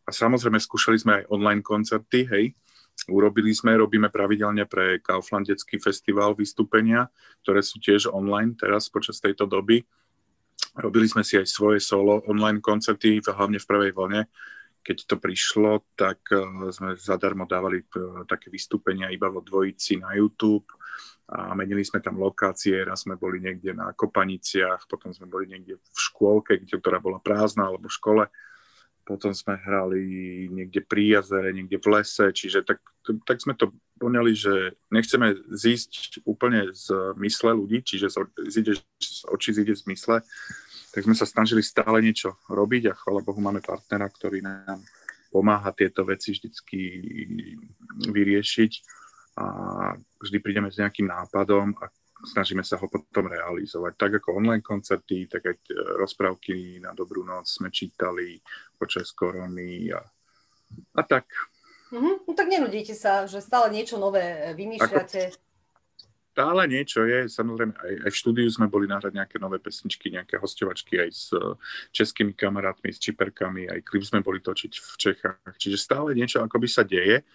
A 0.06 0.14
samozrejme 0.14 0.62
skúšali 0.62 0.94
sme 1.02 1.12
aj 1.18 1.24
online 1.34 1.66
koncerty, 1.66 2.30
hej, 2.30 2.54
urobili 3.10 3.50
sme, 3.50 3.74
robíme 3.74 4.14
pravidelne 4.14 4.62
pre 4.70 5.02
Kaufland 5.02 5.50
detský 5.50 5.82
festival 5.82 6.38
vystúpenia, 6.38 7.10
ktoré 7.42 7.66
sú 7.66 7.82
tiež 7.82 8.14
online 8.14 8.54
teraz 8.54 8.86
počas 8.86 9.18
tejto 9.18 9.50
doby. 9.50 9.82
Robili 10.78 11.10
sme 11.10 11.26
si 11.26 11.34
aj 11.34 11.50
svoje 11.50 11.82
solo 11.82 12.22
online 12.30 12.62
koncerty, 12.62 13.18
hlavne 13.26 13.58
v 13.58 13.66
prvej 13.66 13.90
vlne, 13.90 14.30
keď 14.88 15.04
to 15.04 15.16
prišlo, 15.20 15.84
tak 15.92 16.24
eh, 16.32 16.40
sme 16.72 16.96
zadarmo 16.96 17.44
dávali 17.44 17.84
eh, 17.84 18.24
také 18.24 18.48
vystúpenia 18.48 19.12
iba 19.12 19.28
vo 19.28 19.44
dvojici 19.44 20.00
na 20.00 20.16
YouTube 20.16 20.64
a 21.28 21.52
menili 21.52 21.84
sme 21.84 22.00
tam 22.00 22.16
lokácie, 22.16 22.80
raz 22.88 23.04
sme 23.04 23.20
boli 23.20 23.44
niekde 23.44 23.76
na 23.76 23.92
Kopaniciach, 23.92 24.88
potom 24.88 25.12
sme 25.12 25.28
boli 25.28 25.44
niekde 25.44 25.76
v 25.76 25.98
škôlke, 26.00 26.56
ktorá 26.64 27.04
bola 27.04 27.20
prázdna, 27.20 27.68
alebo 27.68 27.84
v 27.84 27.98
škole, 28.00 28.24
potom 29.04 29.36
sme 29.36 29.60
hrali 29.60 30.04
niekde 30.48 30.80
pri 30.80 31.20
jazere, 31.20 31.52
niekde 31.52 31.76
v 31.76 32.00
lese, 32.00 32.32
čiže 32.32 32.64
tak, 32.64 32.80
tak 33.28 33.44
sme 33.44 33.52
to 33.52 33.76
poňali, 34.00 34.32
že 34.32 34.80
nechceme 34.88 35.36
zísť 35.52 36.24
úplne 36.24 36.72
z 36.72 37.12
mysle 37.20 37.52
ľudí, 37.52 37.84
čiže 37.84 38.08
z, 38.08 38.16
z 38.48 39.28
očí 39.28 39.52
zíde 39.52 39.76
z 39.76 39.84
mysle, 39.84 40.24
tak 40.88 41.04
sme 41.04 41.16
sa 41.16 41.28
snažili 41.28 41.60
stále 41.60 42.00
niečo 42.00 42.40
robiť 42.48 42.92
a 42.92 42.98
chvala 42.98 43.20
Bohu 43.20 43.40
máme 43.40 43.60
partnera, 43.60 44.08
ktorý 44.08 44.40
nám 44.40 44.80
pomáha 45.28 45.70
tieto 45.76 46.08
veci 46.08 46.32
vždycky 46.32 46.80
vyriešiť 48.08 48.72
a 49.38 49.46
vždy 49.94 50.38
prídeme 50.40 50.72
s 50.72 50.80
nejakým 50.80 51.06
nápadom 51.06 51.76
a 51.78 51.92
snažíme 52.26 52.64
sa 52.66 52.80
ho 52.80 52.86
potom 52.90 53.30
realizovať. 53.30 53.92
Tak 53.94 54.10
ako 54.18 54.42
online 54.42 54.64
koncerty, 54.64 55.30
tak 55.30 55.46
aj 55.46 55.56
rozprávky 56.00 56.82
na 56.82 56.96
dobrú 56.96 57.22
noc 57.22 57.46
sme 57.46 57.70
čítali 57.70 58.40
počas 58.74 59.12
korony 59.14 59.92
a, 59.94 60.02
a 60.96 61.02
tak. 61.06 61.30
Mm-hmm. 61.92 62.14
No 62.28 62.32
tak 62.34 62.48
nenudíte 62.50 62.92
sa, 62.92 63.24
že 63.24 63.44
stále 63.44 63.70
niečo 63.72 63.96
nové 63.96 64.52
vymýšľate. 64.56 65.20
Ako, 65.32 65.47
stále 66.38 66.70
niečo 66.70 67.02
je. 67.02 67.26
Samozrejme, 67.26 67.74
aj, 67.74 67.94
aj 68.06 68.10
v 68.14 68.20
štúdiu 68.22 68.46
sme 68.46 68.70
boli 68.70 68.86
nahrať 68.86 69.10
nejaké 69.10 69.42
nové 69.42 69.58
pesničky, 69.58 70.14
nejaké 70.14 70.38
hostovačky 70.38 71.02
aj 71.02 71.10
s 71.10 71.34
uh, 71.34 71.58
českými 71.90 72.30
kamarátmi, 72.38 72.94
s 72.94 73.02
čiperkami, 73.02 73.66
aj 73.66 73.82
klip 73.82 74.06
sme 74.06 74.22
boli 74.22 74.38
točiť 74.38 74.72
v 74.78 74.90
Čechách. 74.94 75.58
Čiže 75.58 75.74
stále 75.74 76.14
niečo 76.14 76.38
akoby 76.38 76.70
sa 76.70 76.86
deje 76.86 77.26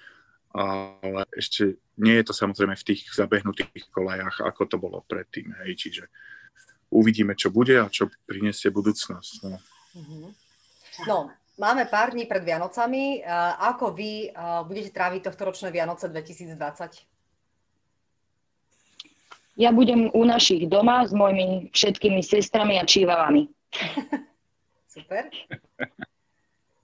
ale 0.54 1.26
ešte 1.34 1.82
nie 1.98 2.14
je 2.22 2.30
to 2.30 2.34
samozrejme 2.38 2.78
v 2.78 2.88
tých 2.94 3.10
zabehnutých 3.10 3.90
kolejach, 3.90 4.38
ako 4.38 4.70
to 4.70 4.78
bolo 4.78 5.02
predtým. 5.02 5.50
Hej. 5.66 5.90
Čiže 5.90 6.04
uvidíme, 6.94 7.34
čo 7.34 7.50
bude 7.50 7.82
a 7.82 7.90
čo 7.90 8.14
prinesie 8.30 8.70
budúcnosť. 8.70 9.50
No. 9.50 9.58
Mm-hmm. 9.98 10.26
no, 11.10 11.34
máme 11.58 11.90
pár 11.90 12.14
dní 12.14 12.30
pred 12.30 12.46
Vianocami. 12.46 13.26
Ako 13.66 13.98
vy 13.98 14.30
budete 14.70 14.94
tráviť 14.94 15.34
tohto 15.34 15.50
ročné 15.50 15.74
Vianoce 15.74 16.06
2020? 16.06 17.13
Ja 19.54 19.70
budem 19.70 20.10
u 20.14 20.26
našich 20.26 20.66
doma 20.66 21.06
s 21.06 21.14
mojimi 21.14 21.70
všetkými 21.70 22.26
sestrami 22.26 22.82
a 22.82 22.84
čívavami. 22.86 23.50
Super. 24.94 25.30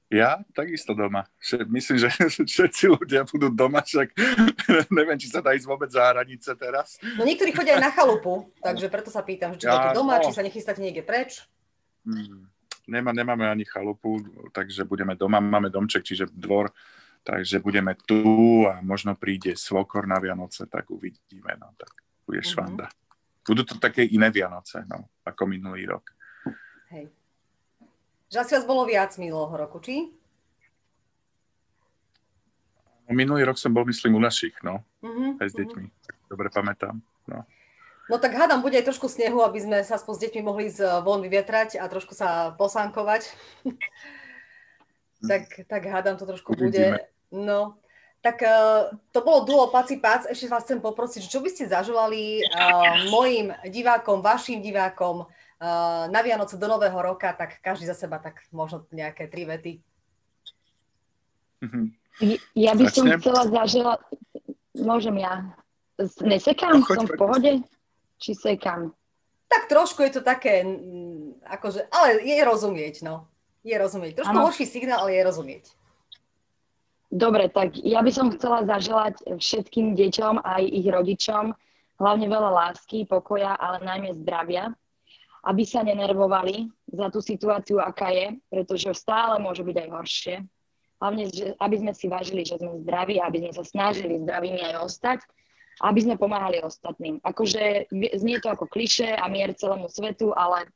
Ja 0.10 0.42
takisto 0.58 0.98
doma. 0.98 1.30
Myslím, 1.70 2.02
že 2.02 2.10
všetci 2.50 2.84
ľudia 2.90 3.30
budú 3.30 3.54
doma, 3.54 3.86
však 3.86 4.10
neviem, 4.98 5.22
či 5.22 5.30
sa 5.30 5.46
dá 5.46 5.54
ísť 5.54 5.70
vôbec 5.70 5.94
za 5.94 6.10
hranice 6.10 6.50
teraz. 6.58 6.98
No 7.14 7.22
niektorí 7.22 7.54
chodia 7.54 7.78
aj 7.78 7.84
na 7.86 7.94
chalupu, 7.94 8.50
takže 8.58 8.90
preto 8.90 9.14
sa 9.14 9.22
pýtam, 9.22 9.54
či 9.54 9.70
ja, 9.70 9.94
doma, 9.94 10.18
no. 10.18 10.26
či 10.26 10.34
sa 10.34 10.42
nechystáte 10.42 10.82
niekde 10.82 11.06
preč. 11.06 11.46
Hmm. 12.02 12.50
Nemá, 12.90 13.14
nemáme 13.14 13.46
ani 13.46 13.70
chalupu, 13.70 14.18
takže 14.50 14.82
budeme 14.82 15.14
doma, 15.14 15.38
máme 15.38 15.70
domček, 15.70 16.02
čiže 16.02 16.26
dvor, 16.34 16.74
takže 17.22 17.62
budeme 17.62 17.94
tu 17.94 18.66
a 18.66 18.82
možno 18.82 19.14
príde 19.14 19.54
svokor 19.54 20.10
na 20.10 20.18
Vianoce, 20.18 20.66
tak 20.66 20.90
uvidíme, 20.90 21.54
no 21.62 21.70
tak 21.78 22.09
bude 22.30 22.46
mhm. 22.46 22.50
švanda. 22.54 22.86
Mm-hmm. 22.86 23.48
Budú 23.50 23.62
to 23.66 23.82
také 23.82 24.06
iné 24.06 24.30
Vianoce, 24.30 24.86
no, 24.86 25.10
ako 25.26 25.50
minulý 25.50 25.90
rok. 25.90 26.06
Hej. 26.94 27.10
Že 28.30 28.38
asi 28.46 28.52
vás 28.62 28.66
bolo 28.70 28.86
viac 28.86 29.10
minulého 29.18 29.50
roku, 29.58 29.82
či? 29.82 30.14
No, 33.10 33.18
minulý 33.18 33.42
rok 33.42 33.58
som 33.58 33.74
bol, 33.74 33.90
myslím, 33.90 34.14
u 34.14 34.22
našich, 34.22 34.54
no. 34.62 34.86
Uh-huh, 35.02 35.34
aj 35.42 35.50
s 35.50 35.56
deťmi. 35.58 35.82
Uh-huh. 35.82 36.30
Dobre 36.30 36.54
pamätám, 36.54 37.02
no. 37.26 37.42
No 38.10 38.18
tak 38.18 38.34
hádam, 38.34 38.66
bude 38.66 38.74
aj 38.74 38.90
trošku 38.90 39.06
snehu, 39.06 39.46
aby 39.46 39.62
sme 39.62 39.78
sa 39.86 39.98
s 39.98 40.06
deťmi 40.06 40.42
mohli 40.42 40.70
ísť 40.70 40.82
eh, 40.82 40.90
von 41.02 41.22
vyvietrať 41.22 41.82
a 41.82 41.86
trošku 41.90 42.14
sa 42.14 42.54
posánkovať. 42.58 43.34
tak, 45.30 45.66
tak 45.66 45.82
hádam, 45.90 46.22
to 46.22 46.26
trošku 46.30 46.54
Uvidíme. 46.54 46.70
bude. 46.70 46.86
No, 47.30 47.78
tak 48.20 48.44
uh, 48.44 48.92
to 49.16 49.24
bolo 49.24 49.48
duo 49.48 49.72
Paci 49.72 50.00
Pac. 50.00 50.28
Ešte 50.28 50.52
vás 50.52 50.68
chcem 50.68 50.84
poprosiť, 50.84 51.24
čo 51.28 51.40
by 51.40 51.50
ste 51.52 51.72
zaželali 51.72 52.44
uh, 52.44 53.08
mojim 53.12 53.56
divákom, 53.72 54.20
vašim 54.20 54.60
divákom, 54.60 55.28
Eh, 55.60 56.04
na 56.08 56.22
Vianoce 56.24 56.56
do 56.56 56.68
Nového 56.72 57.02
roka, 57.02 57.36
tak 57.36 57.60
každý 57.60 57.84
za 57.84 57.92
seba 57.92 58.16
tak 58.16 58.40
možno 58.56 58.88
nejaké 58.96 59.28
tri 59.28 59.44
vety. 59.44 59.84
Mhm. 61.60 61.92
Ja 62.56 62.72
by 62.80 62.88
som 62.88 63.12
chcela 63.20 63.44
zažila... 63.48 64.00
Môžem 64.80 65.20
ja. 65.20 65.52
Nesekám? 66.24 66.80
No, 66.80 66.88
som 66.88 67.04
v 67.04 67.16
pohode? 67.20 67.52
Či 68.24 68.32
sekám? 68.40 68.96
Tak 69.52 69.68
trošku 69.68 70.00
je 70.08 70.20
to 70.20 70.22
také, 70.24 70.64
akože, 71.44 71.92
ale 71.92 72.24
je 72.24 72.40
rozumieť, 72.40 73.04
no. 73.04 73.28
Je 73.60 73.76
rozumieť. 73.76 74.24
Trošku 74.24 74.36
ano. 74.36 74.48
horší 74.48 74.64
signál, 74.64 75.04
ale 75.04 75.20
je 75.20 75.24
rozumieť. 75.28 75.76
Dobre, 77.10 77.50
tak 77.50 77.74
ja 77.82 78.06
by 78.06 78.12
som 78.14 78.30
chcela 78.30 78.70
zaželať 78.70 79.26
všetkým 79.42 79.98
deťom 79.98 80.46
aj 80.46 80.62
ich 80.62 80.86
rodičom 80.86 81.58
hlavne 81.98 82.26
veľa 82.30 82.52
lásky, 82.54 83.10
pokoja, 83.10 83.58
ale 83.58 83.82
najmä 83.82 84.14
zdravia 84.22 84.72
aby 85.48 85.64
sa 85.64 85.86
nenervovali 85.86 86.68
za 86.92 87.08
tú 87.08 87.24
situáciu, 87.24 87.80
aká 87.80 88.12
je, 88.12 88.36
pretože 88.52 88.92
stále 88.92 89.40
môže 89.40 89.64
byť 89.64 89.76
aj 89.80 89.90
horšie. 89.90 90.36
Hlavne, 91.00 91.24
že, 91.32 91.56
aby 91.64 91.76
sme 91.80 91.94
si 91.96 92.12
vážili, 92.12 92.44
že 92.44 92.60
sme 92.60 92.84
zdraví, 92.84 93.24
aby 93.24 93.48
sme 93.48 93.52
sa 93.56 93.64
snažili 93.64 94.20
zdravými 94.20 94.60
aj 94.60 94.76
ostať, 94.84 95.20
aby 95.80 96.00
sme 96.04 96.20
pomáhali 96.20 96.60
ostatným. 96.60 97.24
Akože 97.24 97.88
znie 98.20 98.44
to 98.44 98.52
ako 98.52 98.68
kliše 98.68 99.16
a 99.16 99.24
mier 99.32 99.56
celému 99.56 99.88
svetu, 99.88 100.36
ale 100.36 100.68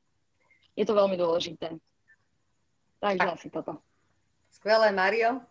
je 0.80 0.88
to 0.88 0.96
veľmi 0.96 1.20
dôležité. 1.20 1.76
Takže 3.04 3.28
asi 3.28 3.52
toto. 3.52 3.84
Skvelé, 4.48 4.96
Mario? 4.96 5.44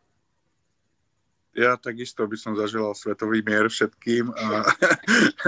Ja 1.53 1.77
takisto 1.77 2.25
by 2.25 2.37
som 2.41 2.57
zažilal 2.57 2.97
svetový 2.97 3.45
mier 3.45 3.69
všetkým, 3.69 4.33
a, 4.33 4.65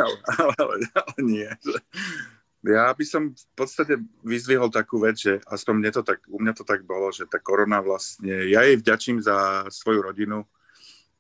ale, 0.05 0.17
ale, 0.61 0.75
ale 0.93 1.19
nie. 1.25 1.49
Ja 2.65 2.93
by 2.93 3.05
som 3.05 3.33
v 3.33 3.45
podstate 3.57 4.01
vyzvihol 4.25 4.73
takú 4.73 5.01
vec, 5.01 5.21
že 5.21 5.41
aspoň 5.49 5.75
mne 5.81 5.91
to 5.93 6.03
tak, 6.05 6.21
u 6.29 6.41
mňa 6.41 6.53
to 6.57 6.65
tak 6.65 6.85
bolo, 6.85 7.13
že 7.13 7.29
tá 7.29 7.41
korona 7.41 7.81
vlastne, 7.81 8.49
ja 8.49 8.65
jej 8.65 8.77
vďačím 8.81 9.21
za 9.21 9.69
svoju 9.69 10.01
rodinu, 10.01 10.49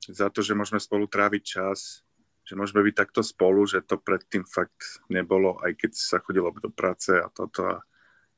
za 0.04 0.28
to, 0.28 0.44
že 0.44 0.56
môžeme 0.56 0.80
spolu 0.80 1.08
tráviť 1.08 1.42
čas, 1.44 2.04
že 2.44 2.52
môžeme 2.52 2.84
byť 2.84 2.94
takto 2.96 3.24
spolu, 3.24 3.64
že 3.64 3.80
to 3.80 3.96
predtým 3.96 4.44
fakt 4.44 5.00
nebolo, 5.08 5.56
aj 5.64 5.80
keď 5.80 5.92
sa 5.96 6.20
chodilo 6.20 6.52
do 6.52 6.68
práce 6.68 7.12
a 7.16 7.32
toto. 7.32 7.64
A 7.64 7.80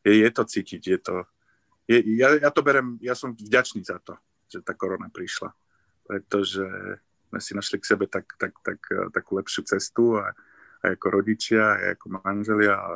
je, 0.07 0.23
je 0.23 0.31
to 0.31 0.43
cítiť, 0.47 0.83
je 0.87 0.99
to... 1.03 1.15
Je, 1.91 1.99
ja, 2.19 2.39
ja 2.39 2.51
to 2.55 2.63
berem, 2.63 2.99
ja 3.03 3.19
som 3.19 3.35
vďačný 3.35 3.83
za 3.83 3.99
to, 3.99 4.15
že 4.47 4.63
tá 4.63 4.75
korona 4.79 5.11
prišla, 5.11 5.51
pretože 6.07 6.65
sme 7.29 7.41
si 7.43 7.53
našli 7.59 7.83
k 7.83 7.89
sebe 7.91 8.07
tak, 8.07 8.25
tak, 8.39 8.55
tak, 8.63 8.79
takú 9.11 9.37
lepšiu 9.37 9.67
cestu 9.67 10.17
a, 10.17 10.31
aj 10.87 10.95
ako 10.97 11.07
rodičia, 11.11 11.77
aj 11.83 11.89
ako 11.99 12.07
manželia 12.23 12.79
a, 12.79 12.95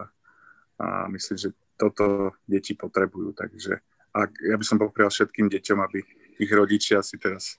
a 0.78 0.86
myslím, 1.10 1.36
že 1.36 1.50
toto 1.74 2.36
deti 2.46 2.78
potrebujú. 2.78 3.34
Takže 3.34 3.82
a 4.10 4.26
ja 4.26 4.56
by 4.58 4.64
som 4.66 4.78
poprial 4.78 5.10
všetkým 5.10 5.46
deťom, 5.50 5.78
aby 5.82 6.02
ich 6.38 6.50
rodičia 6.50 7.02
si 7.02 7.18
teraz 7.18 7.58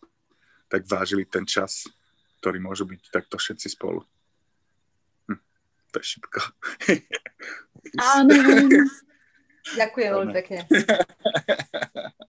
tak 0.68 0.88
vážili 0.88 1.28
ten 1.28 1.44
čas, 1.44 1.88
ktorý 2.40 2.60
môžu 2.60 2.88
byť 2.88 3.02
takto 3.12 3.36
všetci 3.40 3.68
spolu. 3.72 4.04
Hm, 5.28 5.40
to 5.92 5.96
je 6.00 6.06
šipko. 6.06 6.42
Áno. 8.00 8.34
Ďakujem 9.80 10.10
veľmi 10.10 10.34
pekne. 10.34 10.60